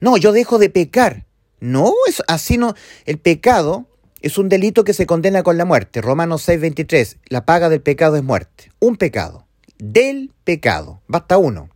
No, 0.00 0.16
yo 0.16 0.32
dejo 0.32 0.58
de 0.58 0.70
pecar. 0.70 1.26
No, 1.60 1.92
es 2.06 2.22
así 2.28 2.56
no. 2.56 2.74
El 3.04 3.18
pecado 3.18 3.86
es 4.20 4.38
un 4.38 4.48
delito 4.48 4.84
que 4.84 4.92
se 4.92 5.06
condena 5.06 5.42
con 5.42 5.56
la 5.56 5.64
muerte. 5.64 6.00
Romanos 6.00 6.48
6:23. 6.48 7.18
La 7.28 7.44
paga 7.44 7.68
del 7.68 7.80
pecado 7.80 8.16
es 8.16 8.22
muerte. 8.22 8.70
Un 8.78 8.96
pecado. 8.96 9.46
Del 9.78 10.32
pecado. 10.44 11.00
Basta 11.06 11.38
uno 11.38 11.68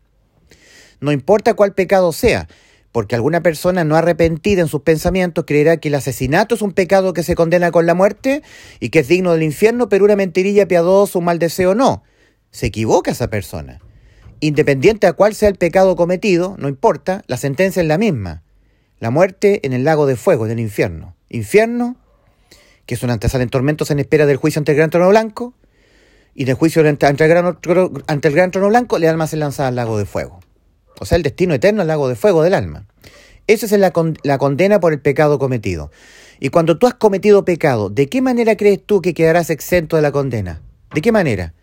no 1.03 1.13
importa 1.13 1.55
cuál 1.55 1.75
pecado 1.75 2.13
sea, 2.13 2.49
porque 2.93 3.15
alguna 3.15 3.43
persona 3.43 3.85
no 3.85 3.97
arrepentida 3.97 4.61
en 4.61 4.69
sus 4.69 4.83
pensamientos 4.83 5.45
creerá 5.47 5.79
que 5.79 5.89
el 5.89 5.95
asesinato 5.97 6.55
es 6.55 6.63
un 6.63 6.73
pecado 6.73 7.13
que 7.13 7.23
se 7.23 7.35
condena 7.35 7.71
con 7.73 7.87
la 7.87 7.95
muerte 7.95 8.43
y 8.81 8.91
que 8.91 9.01
es 9.01 9.09
digno 9.09 9.33
del 9.33 9.43
infierno, 9.43 9.89
pero 9.89 10.05
una 10.05 10.15
mentirilla 10.17 10.69
piadosa, 10.69 11.19
un 11.19 11.25
mal 11.25 11.39
deseo 11.39 11.75
no. 11.75 12.05
Se 12.51 12.67
equivoca 12.67 13.11
esa 13.11 13.29
persona. 13.29 13.81
Independiente 14.41 15.07
a 15.07 15.15
cuál 15.15 15.35
sea 15.35 15.49
el 15.49 15.57
pecado 15.57 15.97
cometido, 15.97 16.55
no 16.59 16.69
importa, 16.69 17.25
la 17.27 17.37
sentencia 17.37 17.81
es 17.81 17.89
la 17.89 17.99
misma. 17.99 18.43
La 19.01 19.11
muerte 19.11 19.61
en 19.65 19.73
el 19.73 19.85
lago 19.85 20.07
de 20.07 20.17
fuego, 20.17 20.47
del 20.47 20.61
infierno. 20.61 21.17
Infierno, 21.31 21.97
que 22.87 22.95
es 22.95 23.03
una 23.03 23.15
antesala 23.15 23.43
en 23.43 23.51
tormentos 23.51 23.91
en 23.91 23.99
espera 23.99 24.27
del 24.27 24.37
juicio 24.37 24.61
ante 24.61 24.73
el 24.73 24.79
gran 24.79 24.91
trono 24.91 25.09
blanco, 25.09 25.55
Y 26.35 26.45
de 26.45 26.55
juicio 26.55 26.87
ante, 26.89 27.07
el 27.07 27.17
gran, 27.17 27.59
ante 28.07 28.29
el 28.29 28.35
gran 28.35 28.51
trono 28.51 28.69
blanco, 28.69 28.97
el 28.97 29.05
alma 29.05 29.27
se 29.27 29.37
lanza 29.37 29.67
al 29.67 29.77
lago 29.77 29.99
de 29.99 30.05
fuego. 30.05 30.41
O 31.03 31.05
sea, 31.05 31.17
el 31.17 31.25
destino 31.25 31.53
eterno 31.53 31.83
al 31.83 31.89
lago 31.89 32.09
de 32.09 32.15
fuego 32.15 32.45
del 32.45 32.55
alma. 32.55 32.87
Esa 33.49 33.67
es 33.67 33.73
la, 33.73 33.93
la 34.23 34.39
condena 34.39 34.79
por 34.79 34.93
el 34.93 35.01
pecado 35.01 35.41
cometido. 35.41 35.91
Y 36.39 36.51
cuando 36.51 36.79
tú 36.79 36.87
has 36.87 36.95
cometido 36.95 37.45
pecado, 37.45 37.91
¿de 37.91 38.09
qué 38.09 38.23
manera 38.23 38.57
crees 38.57 38.81
tú 38.87 39.03
que 39.03 39.13
quedarás 39.13 39.51
exento 39.51 39.97
de 39.97 40.03
la 40.03 40.13
condena? 40.13 40.63
¿De 40.95 41.01
qué 41.01 41.11
manera? 41.11 41.55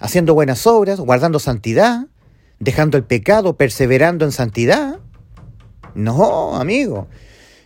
¿Haciendo 0.00 0.34
buenas 0.34 0.66
obras, 0.66 0.98
guardando 0.98 1.38
santidad, 1.38 2.06
dejando 2.58 2.96
el 2.96 3.04
pecado, 3.04 3.56
perseverando 3.56 4.24
en 4.24 4.32
santidad? 4.32 4.98
No, 5.94 6.56
amigo. 6.56 7.06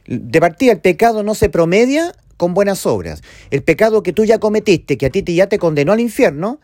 De 0.06 0.40
partida, 0.40 0.72
el 0.72 0.80
pecado 0.82 1.22
no 1.22 1.34
se 1.34 1.48
promedia 1.48 2.12
con 2.36 2.52
buenas 2.52 2.84
obras. 2.84 3.22
El 3.50 3.62
pecado 3.62 4.02
que 4.02 4.12
tú 4.12 4.26
ya 4.26 4.38
cometiste, 4.38 4.98
que 4.98 5.06
a 5.06 5.10
ti 5.10 5.24
ya 5.24 5.46
te 5.46 5.58
condenó 5.58 5.92
al 5.92 6.00
infierno, 6.00 6.60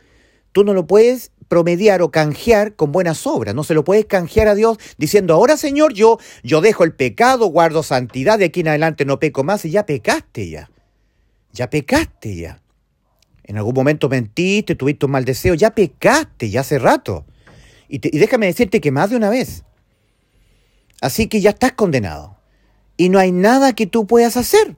tú 0.53 0.65
no 0.65 0.75
lo 0.75 0.87
puedes 0.87 1.31
promediar 1.49 2.03
o 2.03 2.11
canjear 2.11 2.75
con 2.77 2.93
buenas 2.93 3.27
obras. 3.27 3.55
No 3.55 3.65
se 3.65 3.75
lo 3.75 3.85
puedes 3.85 4.07
canjear 4.07 4.49
a 4.49 4.55
Dios 4.55 4.79
diciendo, 4.99 5.35
ahora 5.35 5.57
Señor, 5.57 5.95
yo, 5.95 6.19
yo 6.43 6.61
dejo 6.61 6.85
el 6.85 6.95
pecado, 6.95 7.47
guardo 7.47 7.83
santidad, 7.83 8.39
de 8.39 8.47
aquí 8.47 8.61
en 8.61 8.69
adelante 8.69 9.05
no 9.05 9.19
peco 9.19 9.45
más 9.45 9.65
y 9.65 9.71
ya 9.71 9.87
pecaste 9.87 10.49
ya. 10.51 10.71
Ya 11.53 11.71
pecaste 11.71 12.37
ya. 12.37 12.63
En 13.45 13.57
algún 13.57 13.75
momento 13.75 14.09
mentiste, 14.09 14.75
tuviste 14.75 15.07
un 15.07 15.13
mal 15.13 15.25
deseo, 15.25 15.55
ya 15.55 15.71
pecaste 15.71 16.51
ya 16.51 16.61
hace 16.61 16.79
rato. 16.79 17.25
Y, 17.89 17.97
y 18.15 18.19
déjame 18.19 18.47
decirte 18.47 18.81
que 18.81 18.91
más 18.91 19.11
de 19.11 19.17
una 19.17 19.31
vez. 19.31 19.65
Así 21.01 21.29
que 21.29 21.41
ya 21.41 21.51
estás 21.51 21.73
condenado. 21.73 22.37
Y 22.97 23.09
no 23.09 23.19
hay 23.19 23.33
nada 23.33 23.73
que 23.73 23.87
tú 23.87 24.07
puedas 24.07 24.37
hacer. 24.37 24.77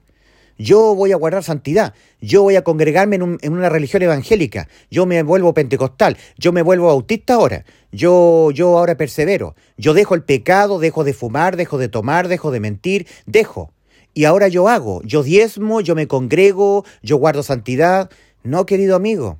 Yo 0.61 0.93
voy 0.93 1.11
a 1.11 1.15
guardar 1.15 1.43
santidad, 1.43 1.95
yo 2.19 2.43
voy 2.43 2.55
a 2.55 2.63
congregarme 2.63 3.15
en, 3.15 3.51
una 3.51 3.69
religión 3.69 4.03
evangélica, 4.03 4.67
yo 4.91 5.07
me 5.07 5.23
vuelvo 5.23 5.55
pentecostal, 5.55 6.17
yo 6.37 6.51
me 6.51 6.61
vuelvo 6.61 6.85
bautista 6.85 7.33
ahora, 7.33 7.65
yo, 7.91 8.51
yo 8.51 8.77
ahora 8.77 8.95
persevero, 8.95 9.55
yo 9.77 9.95
dejo 9.95 10.13
el 10.13 10.21
pecado, 10.21 10.77
dejo 10.77 11.03
de 11.03 11.13
fumar, 11.13 11.57
dejo 11.57 11.79
de 11.79 11.87
tomar, 11.87 12.27
dejo 12.27 12.51
de 12.51 12.59
mentir, 12.59 13.07
dejo. 13.25 13.73
Y 14.13 14.25
ahora 14.25 14.49
yo 14.49 14.67
hago, 14.67 15.01
yo 15.01 15.23
diezmo, 15.23 15.81
yo 15.81 15.95
me 15.95 16.07
congrego, 16.07 16.85
yo 17.01 17.17
guardo 17.17 17.41
santidad. 17.41 18.11
No, 18.43 18.67
querido 18.67 18.95
amigo, 18.95 19.39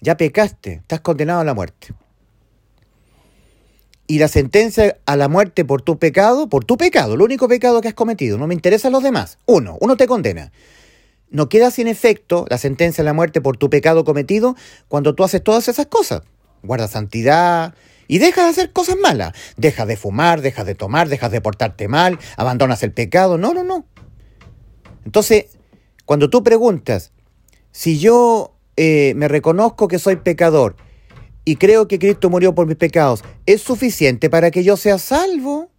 ya 0.00 0.16
pecaste, 0.16 0.72
estás 0.72 1.02
condenado 1.02 1.40
a 1.42 1.44
la 1.44 1.54
muerte 1.54 1.94
y 4.06 4.18
la 4.18 4.28
sentencia 4.28 4.98
a 5.06 5.16
la 5.16 5.28
muerte 5.28 5.64
por 5.64 5.82
tu 5.82 5.98
pecado, 5.98 6.48
por 6.48 6.64
tu 6.64 6.76
pecado, 6.76 7.14
el 7.14 7.22
único 7.22 7.48
pecado 7.48 7.80
que 7.80 7.88
has 7.88 7.94
cometido, 7.94 8.38
no 8.38 8.46
me 8.46 8.54
interesan 8.54 8.92
los 8.92 9.02
demás. 9.02 9.38
Uno, 9.46 9.78
uno 9.80 9.96
te 9.96 10.06
condena. 10.06 10.52
No 11.30 11.48
queda 11.48 11.70
sin 11.70 11.88
efecto 11.88 12.44
la 12.50 12.58
sentencia 12.58 13.02
a 13.02 13.04
la 13.04 13.14
muerte 13.14 13.40
por 13.40 13.56
tu 13.56 13.70
pecado 13.70 14.04
cometido 14.04 14.54
cuando 14.88 15.14
tú 15.14 15.24
haces 15.24 15.42
todas 15.42 15.66
esas 15.68 15.86
cosas. 15.86 16.22
Guarda 16.62 16.88
santidad 16.88 17.74
y 18.06 18.18
dejas 18.18 18.44
de 18.44 18.50
hacer 18.50 18.72
cosas 18.72 18.96
malas. 19.00 19.32
Dejas 19.56 19.88
de 19.88 19.96
fumar, 19.96 20.42
dejas 20.42 20.66
de 20.66 20.74
tomar, 20.74 21.08
dejas 21.08 21.32
de 21.32 21.40
portarte 21.40 21.88
mal, 21.88 22.18
abandonas 22.36 22.82
el 22.82 22.92
pecado. 22.92 23.38
No, 23.38 23.54
no, 23.54 23.64
no. 23.64 23.86
Entonces, 25.06 25.46
cuando 26.04 26.28
tú 26.28 26.42
preguntas, 26.44 27.12
si 27.70 27.98
yo 27.98 28.54
eh, 28.76 29.14
me 29.16 29.28
reconozco 29.28 29.88
que 29.88 29.98
soy 29.98 30.16
pecador, 30.16 30.76
y 31.44 31.56
creo 31.56 31.88
que 31.88 31.98
Cristo 31.98 32.30
murió 32.30 32.54
por 32.54 32.66
mis 32.66 32.76
pecados, 32.76 33.24
¿es 33.46 33.62
suficiente 33.62 34.30
para 34.30 34.50
que 34.50 34.62
yo 34.62 34.76
sea 34.76 34.98
salvo? 34.98 35.70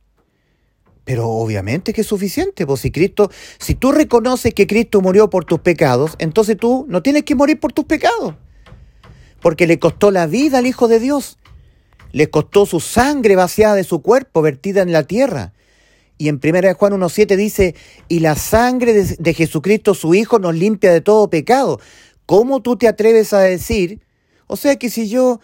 Pero 1.05 1.29
obviamente 1.29 1.93
que 1.93 2.01
es 2.01 2.07
suficiente, 2.07 2.65
pues 2.65 2.81
si 2.81 2.91
Cristo, 2.91 3.29
si 3.59 3.75
tú 3.75 3.91
reconoces 3.91 4.53
que 4.53 4.67
Cristo 4.67 5.01
murió 5.01 5.29
por 5.29 5.45
tus 5.45 5.59
pecados, 5.59 6.15
entonces 6.19 6.57
tú 6.57 6.85
no 6.87 7.01
tienes 7.01 7.23
que 7.23 7.35
morir 7.35 7.59
por 7.59 7.73
tus 7.73 7.85
pecados. 7.85 8.35
Porque 9.41 9.67
le 9.67 9.79
costó 9.79 10.11
la 10.11 10.27
vida 10.27 10.59
al 10.59 10.67
Hijo 10.67 10.87
de 10.87 10.99
Dios. 10.99 11.37
Le 12.13 12.29
costó 12.29 12.65
su 12.65 12.79
sangre 12.79 13.35
vaciada 13.35 13.75
de 13.75 13.83
su 13.83 14.01
cuerpo, 14.01 14.41
vertida 14.41 14.81
en 14.81 14.93
la 14.93 15.03
tierra. 15.03 15.53
Y 16.17 16.29
en 16.29 16.39
1 16.41 16.75
Juan 16.75 16.93
1.7 16.93 17.35
dice, 17.35 17.75
y 18.07 18.19
la 18.19 18.35
sangre 18.35 18.93
de, 18.93 19.17
de 19.19 19.33
Jesucristo 19.33 19.95
su 19.95 20.15
Hijo 20.15 20.39
nos 20.39 20.55
limpia 20.55 20.93
de 20.93 21.01
todo 21.01 21.29
pecado. 21.29 21.81
¿Cómo 22.25 22.61
tú 22.61 22.77
te 22.77 22.87
atreves 22.87 23.33
a 23.33 23.41
decir? 23.41 23.99
O 24.47 24.55
sea 24.55 24.77
que 24.77 24.89
si 24.89 25.09
yo 25.09 25.41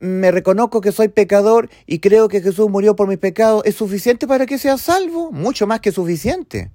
me 0.00 0.30
reconozco 0.30 0.80
que 0.80 0.92
soy 0.92 1.08
pecador 1.08 1.70
y 1.86 2.00
creo 2.00 2.28
que 2.28 2.40
Jesús 2.40 2.68
murió 2.68 2.96
por 2.96 3.08
mis 3.08 3.18
pecados, 3.18 3.62
¿es 3.64 3.74
suficiente 3.74 4.26
para 4.26 4.46
que 4.46 4.58
sea 4.58 4.78
salvo? 4.78 5.32
Mucho 5.32 5.66
más 5.66 5.80
que 5.80 5.92
suficiente. 5.92 6.70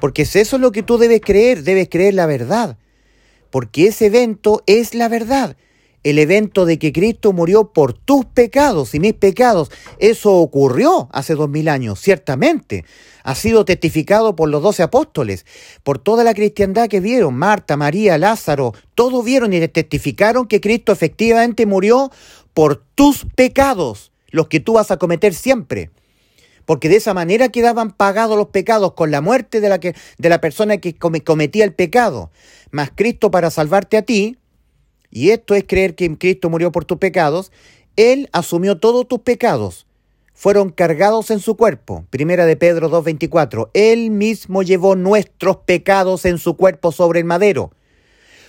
Porque 0.00 0.22
es 0.22 0.36
eso 0.36 0.58
lo 0.58 0.72
que 0.72 0.82
tú 0.82 0.98
debes 0.98 1.20
creer, 1.20 1.62
debes 1.62 1.88
creer 1.88 2.14
la 2.14 2.26
verdad. 2.26 2.78
Porque 3.50 3.88
ese 3.88 4.06
evento 4.06 4.62
es 4.66 4.94
la 4.94 5.08
verdad 5.08 5.56
el 6.04 6.18
evento 6.18 6.64
de 6.64 6.78
que 6.78 6.92
Cristo 6.92 7.32
murió 7.32 7.72
por 7.72 7.92
tus 7.92 8.24
pecados 8.24 8.94
y 8.94 9.00
mis 9.00 9.14
pecados. 9.14 9.70
Eso 9.98 10.34
ocurrió 10.34 11.08
hace 11.12 11.34
dos 11.34 11.48
mil 11.48 11.68
años, 11.68 12.00
ciertamente. 12.00 12.84
Ha 13.24 13.34
sido 13.34 13.64
testificado 13.64 14.34
por 14.34 14.48
los 14.48 14.62
doce 14.62 14.82
apóstoles, 14.82 15.46
por 15.84 15.98
toda 15.98 16.24
la 16.24 16.34
cristiandad 16.34 16.88
que 16.88 17.00
vieron, 17.00 17.34
Marta, 17.34 17.76
María, 17.76 18.18
Lázaro, 18.18 18.74
todos 18.94 19.24
vieron 19.24 19.52
y 19.52 19.68
testificaron 19.68 20.46
que 20.46 20.60
Cristo 20.60 20.90
efectivamente 20.90 21.66
murió 21.66 22.10
por 22.52 22.82
tus 22.94 23.24
pecados, 23.36 24.12
los 24.30 24.48
que 24.48 24.60
tú 24.60 24.74
vas 24.74 24.90
a 24.90 24.96
cometer 24.96 25.34
siempre. 25.34 25.90
Porque 26.64 26.88
de 26.88 26.96
esa 26.96 27.14
manera 27.14 27.48
quedaban 27.48 27.90
pagados 27.90 28.36
los 28.36 28.48
pecados 28.48 28.94
con 28.94 29.10
la 29.10 29.20
muerte 29.20 29.60
de 29.60 29.68
la, 29.68 29.78
que, 29.78 29.94
de 30.18 30.28
la 30.28 30.40
persona 30.40 30.78
que 30.78 30.94
cometía 30.94 31.64
el 31.64 31.74
pecado. 31.74 32.30
Mas 32.70 32.90
Cristo 32.94 33.30
para 33.30 33.50
salvarte 33.50 33.96
a 33.96 34.02
ti, 34.02 34.36
y 35.12 35.30
esto 35.30 35.54
es 35.54 35.64
creer 35.68 35.94
que 35.94 36.16
Cristo 36.16 36.48
murió 36.48 36.72
por 36.72 36.86
tus 36.86 36.96
pecados, 36.96 37.52
Él 37.96 38.30
asumió 38.32 38.78
todos 38.78 39.06
tus 39.06 39.20
pecados, 39.20 39.86
fueron 40.32 40.70
cargados 40.70 41.30
en 41.30 41.38
su 41.38 41.54
cuerpo. 41.54 42.06
Primera 42.08 42.46
de 42.46 42.56
Pedro 42.56 42.90
2.24, 42.90 43.68
Él 43.74 44.10
mismo 44.10 44.62
llevó 44.62 44.96
nuestros 44.96 45.58
pecados 45.58 46.24
en 46.24 46.38
su 46.38 46.56
cuerpo 46.56 46.92
sobre 46.92 47.20
el 47.20 47.26
madero, 47.26 47.72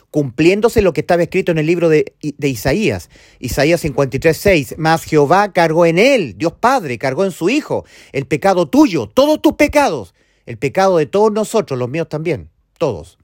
cumpliéndose 0.09 0.81
lo 0.81 0.93
que 0.93 1.01
estaba 1.01 1.23
escrito 1.23 1.51
en 1.51 1.57
el 1.57 1.65
libro 1.65 1.89
de, 1.89 2.13
de 2.21 2.47
Isaías, 2.47 3.09
Isaías 3.39 3.83
53.6, 3.83 4.75
mas 4.77 5.03
Jehová 5.03 5.51
cargó 5.51 5.85
en 5.85 5.99
Él, 5.99 6.37
Dios 6.37 6.53
Padre, 6.53 6.97
cargó 6.97 7.25
en 7.25 7.31
su 7.31 7.49
Hijo, 7.49 7.83
el 8.13 8.25
pecado 8.25 8.69
tuyo, 8.69 9.09
todos 9.09 9.41
tus 9.41 9.53
pecados, 9.53 10.15
el 10.45 10.57
pecado 10.57 10.97
de 10.97 11.07
todos 11.07 11.33
nosotros, 11.33 11.77
los 11.77 11.89
míos 11.89 12.07
también, 12.07 12.49
todos. 12.77 13.17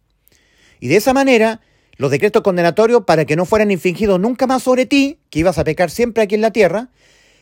Y 0.82 0.90
de 0.90 0.98
esa 0.98 1.14
manera, 1.14 1.62
los 2.00 2.10
decretos 2.12 2.44
condenatorios 2.44 3.04
para 3.04 3.26
que 3.26 3.36
no 3.36 3.46
fueran 3.46 3.72
infringidos 3.72 4.22
nunca 4.22 4.48
más 4.48 4.64
sobre 4.64 4.86
ti, 4.86 5.20
que 5.30 5.40
ibas 5.40 5.58
a 5.58 5.66
pecar 5.66 5.92
siempre 5.92 6.24
aquí 6.24 6.34
en 6.34 6.40
la 6.42 6.52
tierra, 6.52 6.88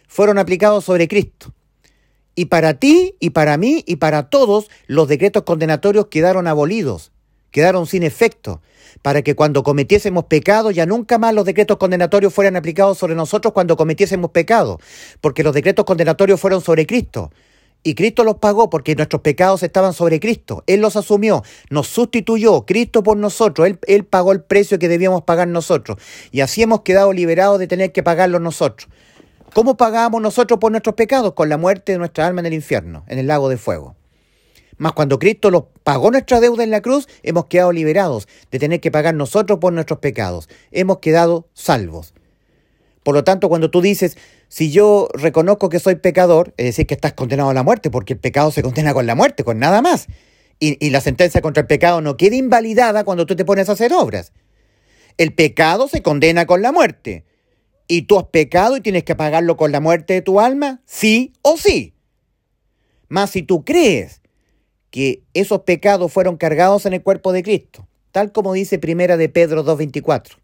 fueron 0.07 0.39
aplicados 0.39 0.83
sobre 0.83 1.07
Cristo. 1.07 1.53
Y 2.33 2.45
para 2.45 2.73
ti 2.73 3.15
y 3.19 3.29
para 3.29 3.55
mí 3.57 3.83
y 3.85 3.97
para 3.97 4.31
todos 4.31 4.71
los 4.87 5.07
decretos 5.07 5.43
condenatorios 5.43 6.07
quedaron 6.07 6.47
abolidos, 6.47 7.11
quedaron 7.51 7.85
sin 7.85 8.01
efecto, 8.01 8.63
para 9.03 9.21
que 9.21 9.35
cuando 9.35 9.61
cometiésemos 9.61 10.23
pecado 10.23 10.71
ya 10.71 10.87
nunca 10.87 11.19
más 11.19 11.35
los 11.35 11.45
decretos 11.45 11.77
condenatorios 11.77 12.33
fueran 12.33 12.55
aplicados 12.55 12.97
sobre 12.97 13.13
nosotros 13.13 13.53
cuando 13.53 13.77
cometiésemos 13.77 14.31
pecado, 14.31 14.79
porque 15.21 15.43
los 15.43 15.53
decretos 15.53 15.85
condenatorios 15.85 16.41
fueron 16.41 16.61
sobre 16.61 16.87
Cristo. 16.87 17.29
Y 17.83 17.95
Cristo 17.95 18.23
los 18.23 18.35
pagó 18.35 18.69
porque 18.69 18.95
nuestros 18.95 19.21
pecados 19.21 19.63
estaban 19.63 19.93
sobre 19.93 20.19
Cristo. 20.19 20.63
Él 20.67 20.81
los 20.81 20.95
asumió, 20.95 21.43
nos 21.69 21.87
sustituyó, 21.87 22.65
Cristo 22.65 23.03
por 23.03 23.17
nosotros. 23.17 23.67
Él, 23.67 23.79
él, 23.87 24.03
pagó 24.03 24.33
el 24.33 24.41
precio 24.41 24.77
que 24.77 24.89
debíamos 24.89 25.23
pagar 25.23 25.47
nosotros. 25.47 25.97
Y 26.31 26.41
así 26.41 26.61
hemos 26.61 26.81
quedado 26.81 27.13
liberados 27.13 27.59
de 27.59 27.67
tener 27.67 27.91
que 27.91 28.03
pagarlos 28.03 28.41
nosotros. 28.41 28.89
¿Cómo 29.53 29.77
pagamos 29.77 30.21
nosotros 30.21 30.59
por 30.59 30.71
nuestros 30.71 30.95
pecados? 30.95 31.33
Con 31.33 31.49
la 31.49 31.57
muerte 31.57 31.93
de 31.93 31.97
nuestra 31.97 32.27
alma 32.27 32.41
en 32.41 32.47
el 32.47 32.53
infierno, 32.53 33.05
en 33.07 33.19
el 33.19 33.27
lago 33.27 33.49
de 33.49 33.57
fuego. 33.57 33.95
Mas 34.77 34.93
cuando 34.93 35.17
Cristo 35.17 35.49
los 35.49 35.63
pagó 35.83 36.11
nuestra 36.11 36.39
deuda 36.39 36.63
en 36.63 36.71
la 36.71 36.81
cruz, 36.81 37.07
hemos 37.23 37.45
quedado 37.45 37.71
liberados 37.71 38.27
de 38.51 38.59
tener 38.59 38.79
que 38.79 38.91
pagar 38.91 39.15
nosotros 39.15 39.59
por 39.59 39.73
nuestros 39.73 39.99
pecados. 39.99 40.49
Hemos 40.71 40.99
quedado 40.99 41.47
salvos. 41.53 42.13
Por 43.01 43.15
lo 43.15 43.23
tanto, 43.23 43.49
cuando 43.49 43.71
tú 43.71 43.81
dices, 43.81 44.17
si 44.49 44.71
yo 44.71 45.09
reconozco 45.13 45.69
que 45.69 45.79
soy 45.79 45.95
pecador, 45.95 46.53
es 46.57 46.67
decir, 46.67 46.87
que 46.87 46.93
estás 46.93 47.13
condenado 47.13 47.49
a 47.49 47.53
la 47.53 47.63
muerte, 47.63 47.89
porque 47.89 48.13
el 48.13 48.19
pecado 48.19 48.51
se 48.51 48.63
condena 48.63 48.93
con 48.93 49.05
la 49.05 49.15
muerte, 49.15 49.43
con 49.43 49.59
nada 49.59 49.81
más. 49.81 50.07
Y, 50.59 50.89
la 50.89 51.01
sentencia 51.01 51.41
contra 51.41 51.61
el 51.61 51.67
pecado 51.67 52.01
no 52.01 52.17
queda 52.17 52.35
invalidada 52.35 53.03
cuando 53.03 53.25
tú 53.25 53.35
te 53.35 53.45
pones 53.45 53.69
a 53.69 53.73
hacer 53.73 53.93
obras. 53.93 54.31
El 55.17 55.33
pecado 55.33 55.87
se 55.87 56.01
condena 56.01 56.45
con 56.45 56.61
la 56.61 56.71
muerte. 56.71 57.25
¿Y 57.87 58.03
tú 58.03 58.17
has 58.17 58.25
pecado 58.25 58.75
y 58.75 58.81
tienes 58.81 59.03
que 59.03 59.15
pagarlo 59.15 59.55
con 59.55 59.71
la 59.71 59.79
muerte 59.79 60.13
de 60.13 60.21
tu 60.21 60.39
alma? 60.39 60.81
Sí 60.85 61.33
o 61.41 61.57
sí. 61.57 61.93
Mas 63.07 63.29
si 63.31 63.43
tú 63.43 63.63
crees 63.63 64.21
que 64.89 65.23
esos 65.33 65.61
pecados 65.61 66.11
fueron 66.11 66.37
cargados 66.37 66.85
en 66.85 66.93
el 66.93 67.03
cuerpo 67.03 67.31
de 67.31 67.43
Cristo, 67.43 67.87
tal 68.11 68.31
como 68.31 68.53
dice 68.53 68.79
Primera 68.79 69.15
de 69.15 69.29
Pedro 69.29 69.63
2.24 69.63 70.37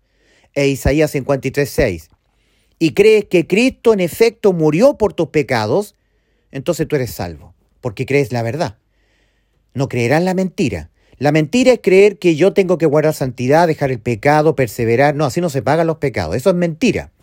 e 0.54 0.68
Isaías 0.68 1.14
53.6, 1.16 2.10
y 2.84 2.92
crees 2.92 3.24
que 3.24 3.48
Cristo 3.48 3.94
en 3.94 4.02
efecto 4.02 4.52
murió 4.52 4.98
por 4.98 5.14
tus 5.14 5.30
pecados, 5.30 5.96
entonces 6.52 6.86
tú 6.86 6.98
eres 6.98 7.12
salvo, 7.12 7.54
porque 7.80 8.06
crees 8.06 8.34
la 8.34 8.44
verdad. 8.44 8.78
No 9.74 9.88
creerás 9.88 10.22
la 10.22 10.34
mentira. 10.34 10.90
La 11.18 11.32
mentira 11.32 11.72
es 11.72 11.80
creer 11.82 12.20
que 12.20 12.36
yo 12.36 12.52
tengo 12.52 12.78
que 12.78 12.86
guardar 12.86 13.14
santidad, 13.14 13.68
dejar 13.68 13.90
el 13.90 14.02
pecado, 14.02 14.58
perseverar. 14.58 15.16
No, 15.16 15.24
así 15.24 15.40
no 15.40 15.50
se 15.50 15.62
pagan 15.62 15.88
los 15.88 16.00
pecados. 16.00 16.36
Eso 16.36 16.50
es 16.50 16.58
mentira. 16.58 17.14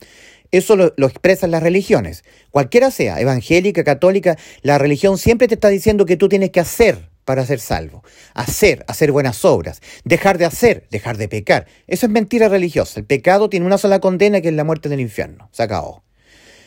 Eso 0.50 0.76
lo, 0.76 0.94
expresan 1.06 1.50
las 1.50 1.62
religiones. 1.62 2.24
Cualquiera 2.50 2.90
sea, 2.90 3.20
evangélica, 3.20 3.84
católica, 3.84 4.38
la 4.62 4.78
religión 4.78 5.18
siempre 5.18 5.46
te 5.46 5.56
está 5.56 5.68
diciendo 5.68 6.06
que 6.06 6.16
tú 6.16 6.30
tienes 6.30 6.52
que 6.52 6.60
hacer 6.60 7.09
para 7.30 7.46
ser 7.46 7.60
salvo. 7.60 8.02
Hacer, 8.34 8.84
hacer 8.88 9.12
buenas 9.12 9.44
obras. 9.44 9.80
Dejar 10.02 10.36
de 10.36 10.46
hacer, 10.46 10.88
dejar 10.90 11.16
de 11.16 11.28
pecar. 11.28 11.68
Eso 11.86 12.06
es 12.06 12.10
mentira 12.10 12.48
religiosa. 12.48 12.98
El 12.98 13.06
pecado 13.06 13.48
tiene 13.48 13.66
una 13.66 13.78
sola 13.78 14.00
condena 14.00 14.40
que 14.40 14.48
es 14.48 14.54
la 14.54 14.64
muerte 14.64 14.88
del 14.88 14.98
infierno. 14.98 15.48
Se 15.52 15.62
acabó. 15.62 16.02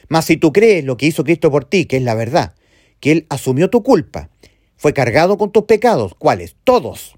Mas 0.08 0.24
si 0.24 0.38
tú 0.38 0.54
crees 0.54 0.86
lo 0.86 0.96
que 0.96 1.06
hizo 1.06 1.26
Cristo 1.26 1.52
por 1.52 1.66
ti, 1.66 1.84
que 1.84 1.98
es 1.98 2.04
la 2.04 2.16
verdad, 2.16 2.56
que 3.02 3.12
Él 3.12 3.26
asumió 3.28 3.70
tu 3.70 3.84
culpa, 3.84 4.30
fue 4.78 4.94
cargado 4.94 5.38
con 5.38 5.52
tus 5.52 5.66
pecados, 5.66 6.16
¿cuáles? 6.18 6.56
Todos. 6.64 7.16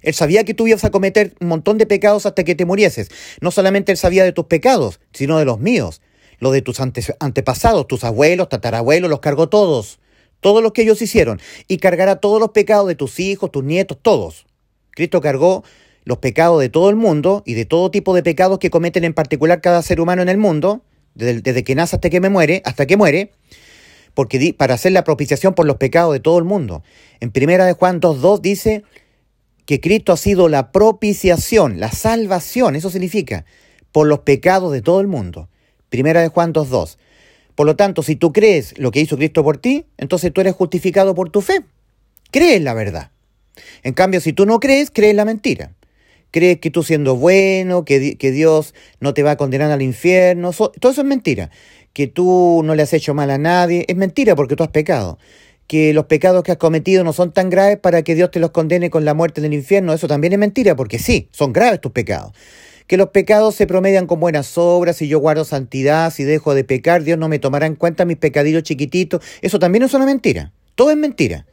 Él 0.00 0.14
sabía 0.14 0.44
que 0.44 0.54
tú 0.54 0.68
ibas 0.68 0.84
a 0.84 0.92
cometer 0.92 1.34
un 1.40 1.48
montón 1.48 1.76
de 1.76 1.86
pecados 1.86 2.24
hasta 2.24 2.44
que 2.44 2.54
te 2.54 2.64
murieses. 2.64 3.08
No 3.40 3.50
solamente 3.50 3.90
Él 3.90 3.98
sabía 3.98 4.22
de 4.22 4.30
tus 4.30 4.44
pecados, 4.44 5.00
sino 5.12 5.40
de 5.40 5.44
los 5.44 5.58
míos. 5.58 6.02
Lo 6.38 6.52
de 6.52 6.62
tus 6.62 6.78
antepasados, 6.78 7.88
tus 7.88 8.04
abuelos, 8.04 8.48
tatarabuelos, 8.48 9.10
los 9.10 9.18
cargó 9.18 9.48
todos. 9.48 9.98
Todos 10.44 10.62
los 10.62 10.72
que 10.72 10.82
ellos 10.82 11.00
hicieron. 11.00 11.40
Y 11.68 11.78
cargará 11.78 12.16
todos 12.16 12.38
los 12.38 12.50
pecados 12.50 12.86
de 12.86 12.94
tus 12.94 13.18
hijos, 13.18 13.50
tus 13.50 13.64
nietos, 13.64 13.96
todos. 14.02 14.44
Cristo 14.90 15.22
cargó 15.22 15.64
los 16.04 16.18
pecados 16.18 16.60
de 16.60 16.68
todo 16.68 16.90
el 16.90 16.96
mundo 16.96 17.42
y 17.46 17.54
de 17.54 17.64
todo 17.64 17.90
tipo 17.90 18.14
de 18.14 18.22
pecados 18.22 18.58
que 18.58 18.68
cometen 18.68 19.04
en 19.04 19.14
particular 19.14 19.62
cada 19.62 19.80
ser 19.80 20.02
humano 20.02 20.20
en 20.20 20.28
el 20.28 20.36
mundo, 20.36 20.82
desde, 21.14 21.64
que 21.64 21.74
nace 21.74 21.96
hasta 21.96 22.10
que 22.10 22.20
me 22.20 22.28
muere, 22.28 22.60
hasta 22.66 22.84
que 22.84 22.98
muere, 22.98 23.32
porque 24.12 24.54
para 24.54 24.74
hacer 24.74 24.92
la 24.92 25.02
propiciación 25.02 25.54
por 25.54 25.64
los 25.64 25.78
pecados 25.78 26.12
de 26.12 26.20
todo 26.20 26.36
el 26.36 26.44
mundo. 26.44 26.82
En 27.20 27.30
primera 27.30 27.64
de 27.64 27.72
Juan 27.72 28.02
2.2 28.02 28.42
dice, 28.42 28.84
que 29.64 29.80
Cristo 29.80 30.12
ha 30.12 30.18
sido 30.18 30.50
la 30.50 30.72
propiciación, 30.72 31.80
la 31.80 31.90
salvación, 31.90 32.76
eso 32.76 32.90
significa, 32.90 33.46
por 33.92 34.06
los 34.06 34.18
pecados 34.18 34.74
de 34.74 34.82
todo 34.82 35.00
el 35.00 35.06
mundo. 35.06 35.48
Primera 35.88 36.20
de 36.20 36.28
Juan 36.28 36.52
2.2. 36.52 36.98
Por 37.54 37.66
lo 37.66 37.76
tanto, 37.76 38.02
si 38.02 38.16
tú 38.16 38.32
crees 38.32 38.76
lo 38.78 38.90
que 38.90 39.00
hizo 39.00 39.16
Cristo 39.16 39.44
por 39.44 39.58
ti, 39.58 39.86
entonces 39.96 40.32
tú 40.32 40.40
eres 40.40 40.54
justificado 40.54 41.14
por 41.14 41.30
tu 41.30 41.40
fe. 41.40 41.64
Crees 42.30 42.62
la 42.62 42.74
verdad. 42.74 43.10
En 43.82 43.92
cambio, 43.92 44.20
si 44.20 44.32
tú 44.32 44.46
no 44.46 44.58
crees, 44.60 44.90
crees 44.90 45.14
la 45.14 45.24
mentira. 45.24 45.72
Crees 46.30 46.58
que 46.58 46.70
tú 46.70 46.82
siendo 46.82 47.14
bueno, 47.16 47.84
que, 47.84 48.16
Dios 48.18 48.74
no 48.98 49.14
te 49.14 49.22
va 49.22 49.32
a 49.32 49.36
condenar 49.36 49.70
al 49.70 49.82
infierno, 49.82 50.50
todo 50.52 50.90
eso 50.90 51.00
es 51.02 51.06
mentira. 51.06 51.50
Que 51.92 52.08
tú 52.08 52.62
no 52.64 52.74
le 52.74 52.82
has 52.82 52.92
hecho 52.92 53.14
mal 53.14 53.30
a 53.30 53.38
nadie, 53.38 53.84
es 53.86 53.94
mentira 53.94 54.34
porque 54.34 54.56
tú 54.56 54.64
has 54.64 54.70
pecado 54.70 55.18
que 55.66 55.94
los 55.94 56.06
pecados 56.06 56.42
que 56.42 56.52
has 56.52 56.58
cometido 56.58 57.04
no 57.04 57.12
son 57.12 57.32
tan 57.32 57.50
graves 57.50 57.78
para 57.78 58.02
que 58.02 58.14
Dios 58.14 58.30
te 58.30 58.40
los 58.40 58.50
condene 58.50 58.90
con 58.90 59.04
la 59.04 59.14
muerte 59.14 59.40
del 59.40 59.54
infierno, 59.54 59.92
eso 59.92 60.08
también 60.08 60.32
es 60.34 60.38
mentira, 60.38 60.76
porque 60.76 60.98
sí, 60.98 61.28
son 61.32 61.52
graves 61.52 61.80
tus 61.80 61.92
pecados. 61.92 62.32
Que 62.86 62.96
los 62.96 63.08
pecados 63.10 63.54
se 63.54 63.66
promedian 63.66 64.06
con 64.06 64.20
buenas 64.20 64.58
obras, 64.58 64.96
si 64.96 65.08
yo 65.08 65.18
guardo 65.18 65.44
santidad, 65.44 66.12
si 66.12 66.24
dejo 66.24 66.54
de 66.54 66.64
pecar, 66.64 67.02
Dios 67.02 67.18
no 67.18 67.28
me 67.28 67.38
tomará 67.38 67.66
en 67.66 67.76
cuenta 67.76 68.04
mis 68.04 68.18
pecadillos 68.18 68.62
chiquititos, 68.62 69.22
eso 69.40 69.58
también 69.58 69.84
es 69.84 69.94
una 69.94 70.04
mentira, 70.04 70.52
todo 70.74 70.90
es 70.90 70.96
mentira. 70.96 71.46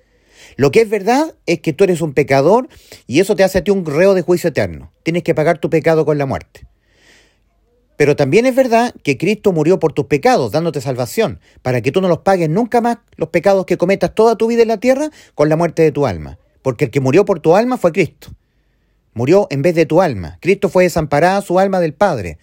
Lo 0.57 0.71
que 0.71 0.81
es 0.81 0.89
verdad 0.89 1.33
es 1.45 1.59
que 1.61 1.73
tú 1.73 1.83
eres 1.85 2.01
un 2.01 2.13
pecador 2.13 2.67
y 3.07 3.19
eso 3.19 3.35
te 3.35 3.43
hace 3.43 3.59
a 3.59 3.63
ti 3.63 3.71
un 3.71 3.85
reo 3.85 4.13
de 4.13 4.21
juicio 4.21 4.49
eterno. 4.49 4.91
Tienes 5.03 5.23
que 5.23 5.33
pagar 5.35 5.59
tu 5.59 5.69
pecado 5.69 6.05
con 6.05 6.17
la 6.17 6.25
muerte. 6.25 6.67
Pero 7.97 8.15
también 8.15 8.45
es 8.45 8.55
verdad 8.55 8.95
que 9.03 9.17
Cristo 9.17 9.51
murió 9.51 9.79
por 9.79 9.93
tus 9.93 10.07
pecados, 10.07 10.51
dándote 10.51 10.81
salvación, 10.81 11.39
para 11.61 11.81
que 11.81 11.91
tú 11.91 12.01
no 12.01 12.07
los 12.07 12.19
pagues 12.19 12.49
nunca 12.49 12.81
más 12.81 12.97
los 13.15 13.29
pecados 13.29 13.65
que 13.65 13.77
cometas 13.77 14.15
toda 14.15 14.35
tu 14.35 14.47
vida 14.47 14.63
en 14.63 14.69
la 14.69 14.79
tierra 14.79 15.11
con 15.35 15.49
la 15.49 15.55
muerte 15.55 15.83
de 15.83 15.91
tu 15.91 16.07
alma. 16.07 16.39
Porque 16.63 16.85
el 16.85 16.91
que 16.91 16.99
murió 16.99 17.25
por 17.25 17.39
tu 17.39 17.55
alma 17.55 17.77
fue 17.77 17.91
Cristo. 17.91 18.29
Murió 19.13 19.47
en 19.49 19.61
vez 19.61 19.75
de 19.75 19.85
tu 19.85 20.01
alma. 20.01 20.37
Cristo 20.41 20.69
fue 20.69 20.83
desamparada 20.83 21.41
su 21.41 21.59
alma 21.59 21.79
del 21.79 21.93
Padre. 21.93 22.37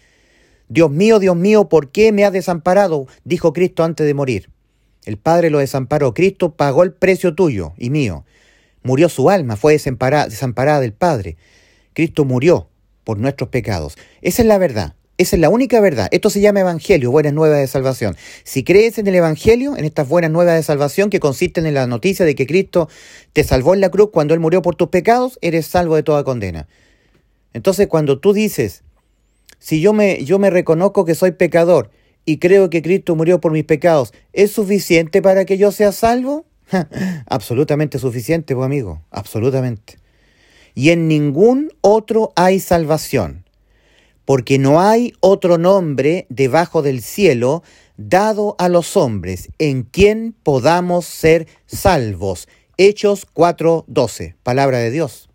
Dios 0.69 0.91
mío, 0.91 1.19
Dios 1.19 1.37
mío, 1.37 1.69
¿por 1.69 1.91
qué 1.91 2.13
me 2.13 2.25
has 2.25 2.33
desamparado? 2.33 3.07
dijo 3.25 3.53
Cristo 3.53 3.85
antes 3.85 4.07
de 4.07 4.15
morir. 4.15 4.51
El 5.07 5.17
Padre 5.17 5.49
lo 5.49 5.59
desamparó. 5.59 6.13
Cristo 6.13 6.55
pagó 6.55 6.83
el 6.83 6.93
precio 6.93 7.35
tuyo 7.35 7.73
y 7.79 7.89
mío. 7.89 8.25
Murió 8.83 9.09
su 9.09 9.31
alma, 9.31 9.57
fue 9.57 9.73
desamparada, 9.73 10.27
desamparada 10.29 10.81
del 10.81 10.93
Padre. 10.93 11.37
Cristo 11.95 12.25
murió 12.27 12.69
por 13.05 13.19
nuestros 13.19 13.49
pecados. 13.49 13.97
Esa 14.21 14.43
es 14.43 14.49
la 14.49 14.59
verdad. 14.59 14.95
Esa 15.19 15.35
es 15.35 15.41
la 15.41 15.49
única 15.49 15.81
verdad. 15.81 16.07
Esto 16.13 16.31
se 16.31 16.41
llama 16.41 16.61
Evangelio, 16.61 17.11
buenas 17.11 17.33
nuevas 17.33 17.59
de 17.59 17.67
salvación. 17.67 18.17
Si 18.45 18.63
crees 18.63 18.99
en 18.99 19.09
el 19.09 19.17
Evangelio, 19.17 19.77
en 19.77 19.85
estas 19.85 20.09
buenas 20.09 20.31
nuevas 20.31 20.55
de 20.55 20.63
salvación 20.63 21.11
que 21.11 21.19
consisten 21.19 21.67
en 21.67 21.75
la 21.75 21.89
noticia 21.89 22.25
de 22.25 22.37
que 22.37 22.47
Cristo 22.47 22.89
te 23.33 23.43
salvó 23.43 23.75
en 23.75 23.81
la 23.81 23.91
cruz 23.91 24.11
cuando 24.13 24.35
Él 24.35 24.39
murió 24.39 24.63
por 24.63 24.77
tus 24.77 24.91
pecados, 24.91 25.37
eres 25.43 25.67
salvo 25.67 25.97
de 25.97 26.05
toda 26.05 26.23
condena. 26.23 26.69
Entonces 27.53 27.89
cuando 27.89 28.21
tú 28.21 28.33
dices, 28.33 28.85
si 29.59 29.81
yo 29.81 29.93
me, 29.93 30.25
yo 30.25 30.39
me 30.39 30.51
reconozco 30.51 31.05
que 31.05 31.17
soy 31.17 31.33
pecador 31.33 31.91
y 32.25 32.39
creo 32.39 32.71
que 32.71 32.81
Cristo 32.81 33.17
murió 33.17 33.41
por 33.41 33.51
mis 33.51 33.65
pecados, 33.65 34.13
¿es 34.33 34.53
suficiente 34.53 35.21
para 35.21 35.45
que 35.45 35.59
yo 35.59 35.73
sea 35.73 35.91
salvo? 35.91 36.47
absolutamente 37.27 37.99
suficiente, 37.99 38.55
pues 38.55 38.67
amigo, 38.67 39.03
absolutamente. 39.11 39.99
Y 40.77 40.91
en 40.91 41.09
ningún 41.09 41.73
otro 41.81 42.33
hay 42.37 42.61
salvación 42.61 43.48
porque 44.29 44.59
no 44.59 44.83
hay 44.83 45.15
otro 45.21 45.57
nombre 45.57 46.27
debajo 46.29 46.83
del 46.83 47.01
cielo 47.01 47.63
dado 47.97 48.57
a 48.59 48.69
los 48.69 48.95
hombres 48.95 49.49
en 49.59 49.85
quien 49.85 50.35
podamos 50.43 51.07
ser 51.07 51.49
salvos. 51.65 52.47
Hechos 52.77 53.27
4:12, 53.33 54.35
palabra 54.43 54.81
de 54.81 54.91
Dios. 54.91 55.31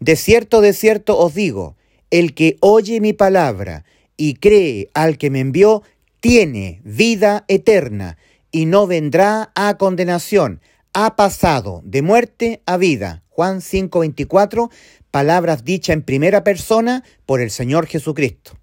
De 0.00 0.16
cierto, 0.16 0.60
de 0.60 0.74
cierto 0.74 1.16
os 1.16 1.32
digo, 1.32 1.76
el 2.10 2.34
que 2.34 2.58
oye 2.60 3.00
mi 3.00 3.14
palabra 3.14 3.86
y 4.18 4.34
cree 4.34 4.90
al 4.92 5.16
que 5.16 5.30
me 5.30 5.40
envió, 5.40 5.82
tiene 6.20 6.82
vida 6.84 7.46
eterna 7.48 8.18
y 8.52 8.66
no 8.66 8.86
vendrá 8.86 9.50
a 9.54 9.78
condenación, 9.78 10.60
ha 10.92 11.16
pasado 11.16 11.80
de 11.86 12.02
muerte 12.02 12.60
a 12.66 12.76
vida. 12.76 13.22
Juan 13.30 13.62
5:24, 13.62 14.70
palabras 15.14 15.62
dichas 15.62 15.94
en 15.94 16.02
primera 16.02 16.42
persona 16.42 17.04
por 17.24 17.40
el 17.40 17.52
Señor 17.52 17.86
Jesucristo. 17.86 18.58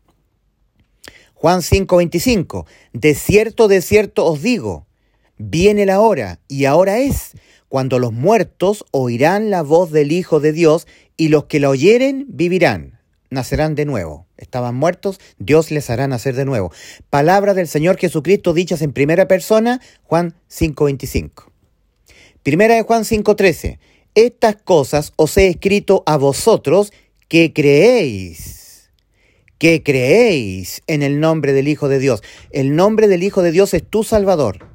Juan 1.33 1.61
5:25, 1.61 2.65
de 2.91 3.15
cierto, 3.15 3.69
de 3.69 3.81
cierto 3.81 4.25
os 4.25 4.41
digo, 4.41 4.85
viene 5.37 5.85
la 5.85 6.01
hora, 6.01 6.41
y 6.49 6.65
ahora 6.65 6.97
es, 6.97 7.37
cuando 7.69 7.99
los 7.99 8.11
muertos 8.11 8.83
oirán 8.91 9.49
la 9.49 9.61
voz 9.61 9.91
del 9.91 10.11
Hijo 10.11 10.41
de 10.41 10.51
Dios, 10.51 10.87
y 11.15 11.29
los 11.29 11.45
que 11.45 11.61
la 11.61 11.69
oyeren 11.69 12.25
vivirán, 12.27 12.99
nacerán 13.29 13.73
de 13.73 13.85
nuevo. 13.85 14.27
Estaban 14.35 14.75
muertos, 14.75 15.21
Dios 15.37 15.71
les 15.71 15.89
hará 15.89 16.09
nacer 16.09 16.35
de 16.35 16.43
nuevo. 16.43 16.73
Palabras 17.09 17.55
del 17.55 17.69
Señor 17.69 17.95
Jesucristo 17.95 18.53
dichas 18.53 18.81
en 18.81 18.91
primera 18.91 19.25
persona, 19.25 19.79
Juan 20.03 20.35
5:25. 20.49 21.49
Primera 22.43 22.75
de 22.75 22.81
Juan 22.81 23.05
5:13. 23.05 23.79
Estas 24.13 24.58
cosas 24.58 25.13
os 25.15 25.38
he 25.38 25.47
escrito 25.47 26.04
a 26.06 26.17
vosotros 26.17 26.91
que 27.30 27.54
creéis, 27.54 28.91
que 29.58 29.84
creéis 29.84 30.84
en 30.88 31.02
el 31.02 31.21
nombre 31.21 31.54
del 31.54 31.69
Hijo 31.69 31.88
de 31.88 32.00
Dios. 32.00 32.21
El 32.52 32.76
nombre 32.76 33.08
del 33.08 33.24
Hijo 33.24 33.41
de 33.41 33.54
Dios 33.54 33.74
es 33.74 33.89
tu 33.89 34.04
Salvador, 34.04 34.67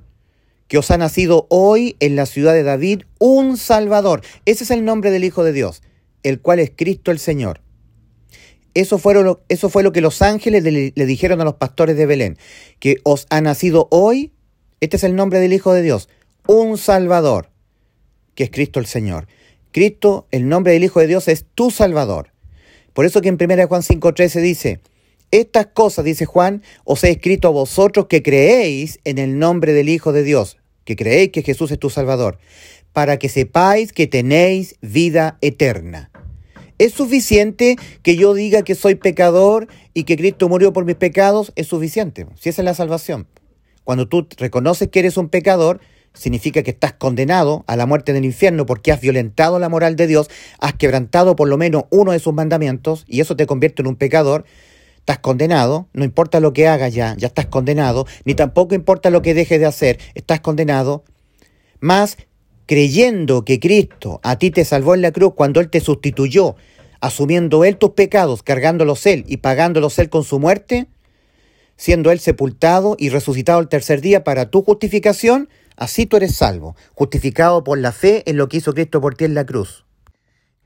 que 0.69 0.79
os 0.79 0.91
ha 0.91 0.97
nacido 0.97 1.47
hoy 1.51 1.97
en 2.01 2.17
la 2.17 2.25
ciudad 2.25 2.55
de 2.55 2.63
David 2.63 3.03
un 3.19 3.59
Salvador. 3.59 4.23
Ese 4.47 4.65
es 4.65 4.71
el 4.71 4.87
nombre 4.87 5.11
del 5.11 5.25
Hijo 5.25 5.45
de 5.45 5.53
Dios, 5.53 5.83
el 6.23 6.41
cual 6.41 6.59
es 6.59 6.73
Cristo 6.75 7.11
el 7.11 7.19
Señor. 7.19 7.61
Eso, 8.73 8.97
fueron 8.97 9.39
eso 9.51 9.69
fue 9.69 9.83
lo 9.83 9.93
que 9.93 10.01
los 10.01 10.23
ángeles 10.23 10.63
le, 10.63 10.95
le 10.95 11.07
dijeron 11.07 11.43
a 11.43 11.45
los 11.45 11.57
pastores 11.57 11.99
de 11.99 12.07
Belén, 12.07 12.39
que 12.79 12.97
os 13.03 13.27
ha 13.29 13.43
nacido 13.43 13.87
hoy, 13.91 14.33
este 14.81 14.97
es 14.97 15.05
el 15.05 15.15
nombre 15.15 15.41
del 15.41 15.53
Hijo 15.53 15.75
de 15.75 15.83
Dios, 15.83 16.09
un 16.47 16.79
Salvador 16.79 17.51
que 18.37 18.45
es 18.45 18.51
Cristo 18.51 18.79
el 18.79 18.87
Señor. 18.87 19.27
Cristo, 19.73 20.29
el 20.31 20.49
nombre 20.49 20.73
del 20.73 20.85
Hijo 20.85 21.01
de 21.01 21.09
Dios, 21.09 21.27
es 21.27 21.45
tu 21.57 21.73
Salvador. 21.73 22.31
Por 22.93 23.05
eso 23.05 23.21
que 23.21 23.29
en 23.29 23.35
1 23.35 23.67
Juan 23.67 23.83
5.13 23.83 24.41
dice, 24.41 24.81
estas 25.33 25.67
cosas, 25.67 26.05
dice 26.05 26.25
Juan, 26.25 26.63
os 26.85 27.03
he 27.03 27.11
escrito 27.11 27.49
a 27.49 27.51
vosotros 27.51 28.07
que 28.07 28.23
creéis 28.23 29.01
en 29.05 29.19
el 29.19 29.39
nombre 29.39 29.73
del 29.73 29.89
Hijo 29.89 30.13
de 30.13 30.23
Dios, 30.23 30.59
que 30.85 30.95
creéis 30.95 31.31
que 31.33 31.43
Jesús 31.43 31.73
es 31.73 31.79
tu 31.81 31.91
Salvador, 31.91 32.39
para 32.93 33.19
que 33.19 33.29
sepáis 33.29 33.93
que 33.93 34.07
tenéis 34.07 34.77
vida 34.81 35.37
eterna. 35.41 36.11
¿Es 36.79 36.93
suficiente 36.93 37.77
que 38.03 38.17
yo 38.17 38.35
diga 38.35 38.63
que 38.63 38.75
soy 38.75 38.95
pecador 38.95 39.67
y 39.95 40.05
que 40.05 40.17
Cristo 40.17 40.49
murió 40.49 40.73
por 40.73 40.85
mis 40.85 40.97
pecados? 40.97 41.53
Es 41.57 41.67
suficiente, 41.67 42.27
si 42.39 42.51
esa 42.51 42.63
es 42.63 42.67
la 42.67 42.75
salvación. 42.75 43.27
Cuando 43.83 44.09
tú 44.09 44.27
reconoces 44.37 44.89
que 44.89 45.01
eres 45.01 45.17
un 45.17 45.29
pecador, 45.29 45.81
significa 46.17 46.63
que 46.63 46.71
estás 46.71 46.95
condenado 46.95 47.65
a 47.67 47.77
la 47.77 47.87
muerte 47.87 48.11
en 48.11 48.17
el 48.17 48.25
infierno 48.25 48.67
porque 48.67 48.91
has 48.91 49.01
violentado 49.01 49.59
la 49.59 49.69
moral 49.69 49.97
de 49.97 50.07
Dios, 50.07 50.29
has 50.59 50.75
quebrantado 50.75 51.37
por 51.37 51.49
lo 51.49 51.57
menos 51.57 51.85
uno 51.91 52.13
de 52.13 52.19
sus 52.19 52.35
mandamientos 52.35 53.05
y 53.07 53.21
eso 53.21 53.37
te 53.37 53.47
convierte 53.47 53.83
en 53.83 53.89
un 53.89 53.97
pecador. 53.97 54.45
Estás 54.99 55.19
condenado, 55.19 55.89
no 55.93 56.05
importa 56.05 56.41
lo 56.41 56.53
que 56.53 56.67
hagas 56.67 56.93
ya, 56.93 57.15
ya 57.17 57.29
estás 57.29 57.47
condenado, 57.47 58.07
ni 58.25 58.35
tampoco 58.35 58.75
importa 58.75 59.11
lo 59.11 59.23
que 59.23 59.35
dejes 59.35 59.61
de 59.61 59.67
hacer, 59.67 59.99
estás 60.15 60.41
condenado. 60.41 61.05
Más 61.79 62.17
creyendo 62.67 63.45
que 63.45 63.61
Cristo 63.61 64.21
a 64.25 64.39
ti 64.39 64.51
te 64.51 64.65
salvó 64.65 64.95
en 64.95 65.03
la 65.03 65.13
cruz 65.13 65.35
cuando 65.35 65.61
Él 65.61 65.71
te 65.71 65.81
sustituyó, 65.81 66.57
asumiendo 67.01 67.65
Él 67.65 67.77
tus 67.77 67.91
pecados, 67.91 68.43
cargándolos 68.43 69.07
Él 69.07 69.25
y 69.29 69.37
pagándolos 69.37 69.99
Él 70.01 70.11
con 70.11 70.25
su 70.25 70.41
muerte, 70.41 70.89
siendo 71.77 72.11
Él 72.11 72.19
sepultado 72.19 72.97
y 72.99 73.11
resucitado 73.11 73.61
el 73.61 73.69
tercer 73.69 74.01
día 74.01 74.25
para 74.25 74.51
tu 74.51 74.63
justificación, 74.63 75.49
así 75.77 76.07
tú 76.07 76.17
eres 76.17 76.35
salvo, 76.35 76.77
justificado 76.95 77.65
por 77.65 77.79
la 77.79 77.93
fe 77.93 78.29
en 78.29 78.37
lo 78.37 78.49
que 78.49 78.59
hizo 78.59 78.75
Cristo 78.75 79.01
por 79.01 79.15
ti 79.15 79.25
en 79.25 79.35
la 79.35 79.47
cruz. 79.47 79.85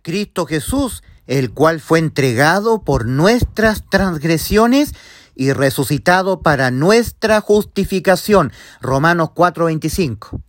Cristo 0.03 0.47
Jesús, 0.47 1.03
el 1.27 1.53
cual 1.53 1.81
fue 1.81 1.99
entregado 1.99 2.83
por 2.83 3.07
nuestras 3.07 3.85
transgresiones 3.89 4.95
y 5.35 5.53
resucitado 5.53 6.43
para 6.43 6.71
nuestra 6.71 7.41
justificación. 7.41 8.53
Romanos 8.81 9.31
4:25. 9.35 10.41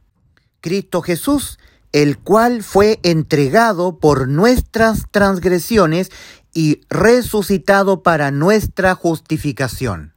Cristo 0.62 1.02
Jesús, 1.02 1.60
el 1.92 2.18
cual 2.20 2.64
fue 2.64 3.00
entregado 3.04 4.00
por 4.00 4.28
nuestras 4.28 5.06
transgresiones 5.12 6.12
y 6.54 6.82
resucitado 6.90 8.04
para 8.04 8.32
nuestra 8.32 8.96
justificación. 8.96 10.14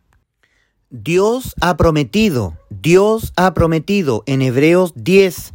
Dios 0.90 1.54
ha 1.60 1.76
prometido, 1.76 2.56
Dios 2.68 3.32
ha 3.36 3.54
prometido 3.54 4.22
en 4.26 4.42
Hebreos 4.42 4.92
10, 4.94 5.54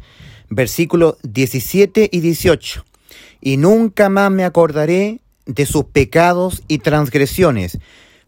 versículos 0.50 1.16
17 1.22 2.10
y 2.12 2.20
18, 2.20 2.84
y 3.40 3.56
nunca 3.56 4.08
más 4.08 4.30
me 4.30 4.44
acordaré 4.44 5.20
de 5.46 5.66
sus 5.66 5.84
pecados 5.84 6.62
y 6.68 6.78
transgresiones, 6.78 7.78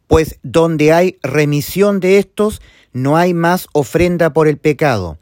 pues 0.07 0.39
donde 0.43 0.93
hay 0.93 1.19
remisión 1.23 2.01
de 2.01 2.19
estos, 2.19 2.63
no 2.93 3.17
hay 3.17 3.35
más 3.35 3.67
ofrenda 3.73 4.33
por 4.33 4.47
el 4.47 4.57
pecado. 4.57 5.19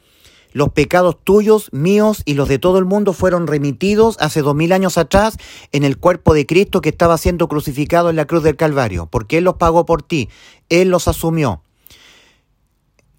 Los 0.53 0.71
pecados 0.71 1.17
tuyos, 1.23 1.73
míos 1.73 2.23
y 2.25 2.35
los 2.35 2.49
de 2.49 2.59
todo 2.59 2.79
el 2.79 2.85
mundo 2.85 3.13
fueron 3.13 3.47
remitidos 3.47 4.17
hace 4.21 4.43
dos 4.43 4.55
mil 4.55 4.73
años 4.73 4.99
atrás 4.99 5.39
en 5.73 5.85
el 5.85 5.97
cuerpo 5.97 6.35
de 6.35 6.45
Cristo 6.45 6.81
que 6.81 6.89
estaba 6.89 7.17
siendo 7.19 7.49
crucificado 7.49 8.11
en 8.11 8.17
la 8.17 8.27
cruz 8.27 8.43
del 8.43 8.57
Calvario, 8.57 9.07
porque 9.07 9.39
Él 9.39 9.45
los 9.45 9.57
pagó 9.57 9.87
por 9.87 10.03
ti, 10.03 10.29
Él 10.69 10.91
los 10.91 11.09
asumió 11.09 11.63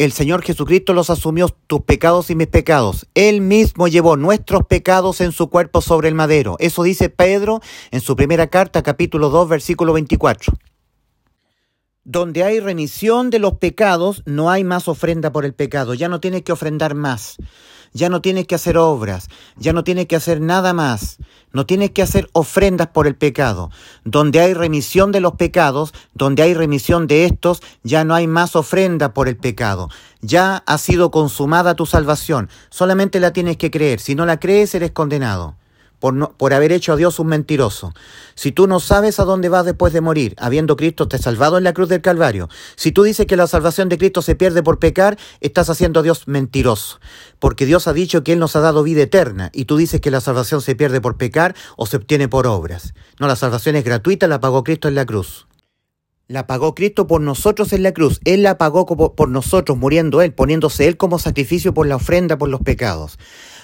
el 0.03 0.13
Señor 0.13 0.41
Jesucristo 0.41 0.93
los 0.93 1.11
asumió 1.11 1.47
tus 1.67 1.81
pecados 1.81 2.31
y 2.31 2.35
mis 2.35 2.47
pecados. 2.47 3.07
Él 3.13 3.39
mismo 3.39 3.87
llevó 3.87 4.17
nuestros 4.17 4.65
pecados 4.65 5.21
en 5.21 5.31
su 5.31 5.51
cuerpo 5.51 5.79
sobre 5.79 6.07
el 6.07 6.15
madero. 6.15 6.55
Eso 6.57 6.81
dice 6.81 7.09
Pedro 7.09 7.61
en 7.91 8.01
su 8.01 8.15
primera 8.15 8.47
carta, 8.47 8.81
capítulo 8.81 9.29
2, 9.29 9.47
versículo 9.47 9.93
24. 9.93 10.53
Donde 12.03 12.43
hay 12.43 12.59
remisión 12.59 13.29
de 13.29 13.37
los 13.37 13.57
pecados, 13.57 14.23
no 14.25 14.49
hay 14.49 14.63
más 14.63 14.87
ofrenda 14.87 15.31
por 15.31 15.45
el 15.45 15.53
pecado. 15.53 15.93
Ya 15.93 16.09
no 16.09 16.19
tienes 16.19 16.41
que 16.41 16.51
ofrendar 16.51 16.95
más. 16.95 17.37
Ya 17.93 18.09
no 18.09 18.21
tienes 18.21 18.47
que 18.47 18.55
hacer 18.55 18.77
obras. 18.77 19.29
Ya 19.57 19.73
no 19.73 19.83
tienes 19.83 20.07
que 20.07 20.15
hacer 20.15 20.41
nada 20.41 20.73
más. 20.73 21.17
No 21.51 21.65
tienes 21.65 21.91
que 21.91 22.01
hacer 22.01 22.29
ofrendas 22.33 22.87
por 22.87 23.07
el 23.07 23.15
pecado. 23.15 23.69
Donde 24.05 24.39
hay 24.39 24.53
remisión 24.53 25.11
de 25.11 25.19
los 25.19 25.33
pecados, 25.33 25.93
donde 26.13 26.43
hay 26.43 26.53
remisión 26.53 27.07
de 27.07 27.25
estos, 27.25 27.61
ya 27.83 28.03
no 28.03 28.15
hay 28.15 28.27
más 28.27 28.55
ofrenda 28.55 29.13
por 29.13 29.27
el 29.27 29.37
pecado. 29.37 29.89
Ya 30.21 30.63
ha 30.65 30.77
sido 30.77 31.11
consumada 31.11 31.75
tu 31.75 31.85
salvación. 31.85 32.49
Solamente 32.69 33.19
la 33.19 33.33
tienes 33.33 33.57
que 33.57 33.71
creer. 33.71 33.99
Si 33.99 34.15
no 34.15 34.25
la 34.25 34.39
crees, 34.39 34.73
eres 34.75 34.91
condenado 34.91 35.60
por, 36.01 36.35
por 36.35 36.53
haber 36.53 36.73
hecho 36.73 36.91
a 36.91 36.97
Dios 36.97 37.19
un 37.19 37.27
mentiroso. 37.27 37.93
Si 38.35 38.51
tú 38.51 38.67
no 38.67 38.81
sabes 38.81 39.19
a 39.19 39.23
dónde 39.23 39.47
vas 39.47 39.65
después 39.65 39.93
de 39.93 40.01
morir, 40.01 40.35
habiendo 40.37 40.75
Cristo 40.75 41.07
te 41.07 41.17
salvado 41.17 41.57
en 41.57 41.63
la 41.63 41.73
cruz 41.73 41.87
del 41.87 42.01
Calvario, 42.01 42.49
si 42.75 42.91
tú 42.91 43.03
dices 43.03 43.27
que 43.27 43.37
la 43.37 43.47
salvación 43.47 43.87
de 43.87 43.97
Cristo 43.97 44.21
se 44.21 44.35
pierde 44.35 44.63
por 44.63 44.79
pecar, 44.79 45.17
estás 45.39 45.69
haciendo 45.69 46.01
a 46.01 46.03
Dios 46.03 46.27
mentiroso. 46.27 46.99
Porque 47.39 47.65
Dios 47.65 47.87
ha 47.87 47.93
dicho 47.93 48.23
que 48.23 48.33
Él 48.33 48.39
nos 48.39 48.57
ha 48.57 48.59
dado 48.59 48.83
vida 48.83 49.03
eterna 49.03 49.51
y 49.53 49.65
tú 49.65 49.77
dices 49.77 50.01
que 50.01 50.11
la 50.11 50.19
salvación 50.19 50.61
se 50.61 50.75
pierde 50.75 50.99
por 50.99 51.17
pecar 51.17 51.55
o 51.77 51.85
se 51.85 51.97
obtiene 51.97 52.27
por 52.27 52.47
obras. 52.47 52.93
No, 53.19 53.27
la 53.27 53.35
salvación 53.35 53.75
es 53.75 53.85
gratuita, 53.85 54.27
la 54.27 54.41
pagó 54.41 54.63
Cristo 54.63 54.87
en 54.87 54.95
la 54.95 55.05
cruz. 55.05 55.47
La 56.31 56.47
pagó 56.47 56.75
Cristo 56.75 57.07
por 57.07 57.19
nosotros 57.19 57.73
en 57.73 57.83
la 57.83 57.91
cruz. 57.91 58.21
Él 58.23 58.41
la 58.41 58.57
pagó 58.57 58.85
por 58.85 59.27
nosotros, 59.27 59.77
muriendo 59.77 60.21
Él, 60.21 60.33
poniéndose 60.33 60.87
Él 60.87 60.95
como 60.95 61.19
sacrificio 61.19 61.73
por 61.73 61.87
la 61.87 61.97
ofrenda 61.97 62.37
por 62.37 62.47
los 62.47 62.61
pecados. 62.61 63.19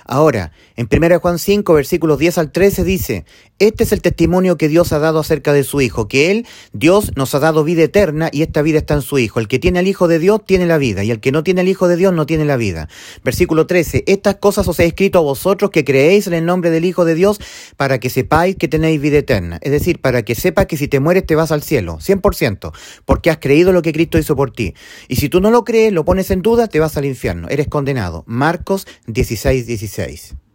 Ahora, 0.07 0.51
en 0.77 0.87
1 0.91 1.19
Juan 1.19 1.37
5, 1.37 1.73
versículos 1.73 2.17
10 2.17 2.37
al 2.37 2.51
13 2.51 2.83
dice, 2.83 3.25
este 3.59 3.83
es 3.83 3.91
el 3.91 4.01
testimonio 4.01 4.55
que 4.55 4.69
Dios 4.69 4.93
ha 4.93 4.99
dado 4.99 5.19
acerca 5.19 5.51
de 5.51 5.63
su 5.63 5.81
Hijo, 5.81 6.07
que 6.07 6.31
Él, 6.31 6.45
Dios, 6.73 7.11
nos 7.15 7.35
ha 7.35 7.39
dado 7.39 7.63
vida 7.63 7.83
eterna 7.83 8.29
y 8.31 8.43
esta 8.43 8.61
vida 8.61 8.77
está 8.77 8.93
en 8.93 9.01
su 9.01 9.17
Hijo. 9.17 9.39
El 9.39 9.47
que 9.47 9.59
tiene 9.59 9.79
al 9.79 9.87
Hijo 9.87 10.07
de 10.07 10.19
Dios 10.19 10.45
tiene 10.45 10.65
la 10.65 10.77
vida 10.77 11.03
y 11.03 11.11
el 11.11 11.19
que 11.19 11.31
no 11.31 11.43
tiene 11.43 11.61
al 11.61 11.67
Hijo 11.67 11.87
de 11.87 11.97
Dios 11.97 12.13
no 12.13 12.25
tiene 12.25 12.45
la 12.45 12.55
vida. 12.55 12.87
Versículo 13.23 13.67
13, 13.67 14.03
estas 14.07 14.35
cosas 14.35 14.67
os 14.67 14.79
he 14.79 14.85
escrito 14.85 15.19
a 15.19 15.23
vosotros 15.23 15.71
que 15.71 15.83
creéis 15.83 16.27
en 16.27 16.35
el 16.35 16.45
nombre 16.45 16.69
del 16.69 16.85
Hijo 16.85 17.03
de 17.03 17.15
Dios 17.15 17.39
para 17.75 17.99
que 17.99 18.09
sepáis 18.09 18.55
que 18.55 18.67
tenéis 18.67 19.01
vida 19.01 19.17
eterna. 19.17 19.59
Es 19.61 19.71
decir, 19.71 19.99
para 19.99 20.23
que 20.23 20.35
sepas 20.35 20.67
que 20.67 20.77
si 20.77 20.87
te 20.87 20.99
mueres 20.99 21.25
te 21.25 21.35
vas 21.35 21.51
al 21.51 21.63
cielo, 21.63 21.97
100%, 21.97 22.71
porque 23.05 23.29
has 23.29 23.39
creído 23.39 23.71
lo 23.73 23.81
que 23.81 23.91
Cristo 23.91 24.17
hizo 24.17 24.35
por 24.35 24.51
ti. 24.51 24.75
Y 25.07 25.15
si 25.15 25.29
tú 25.29 25.41
no 25.41 25.51
lo 25.51 25.63
crees, 25.63 25.91
lo 25.91 26.05
pones 26.05 26.31
en 26.31 26.41
duda, 26.41 26.67
te 26.67 26.79
vas 26.79 26.95
al 26.95 27.05
infierno, 27.05 27.49
eres 27.49 27.67
condenado. 27.67 28.23
Marcos 28.27 28.85
16, 29.07 29.65
16. 29.97 30.46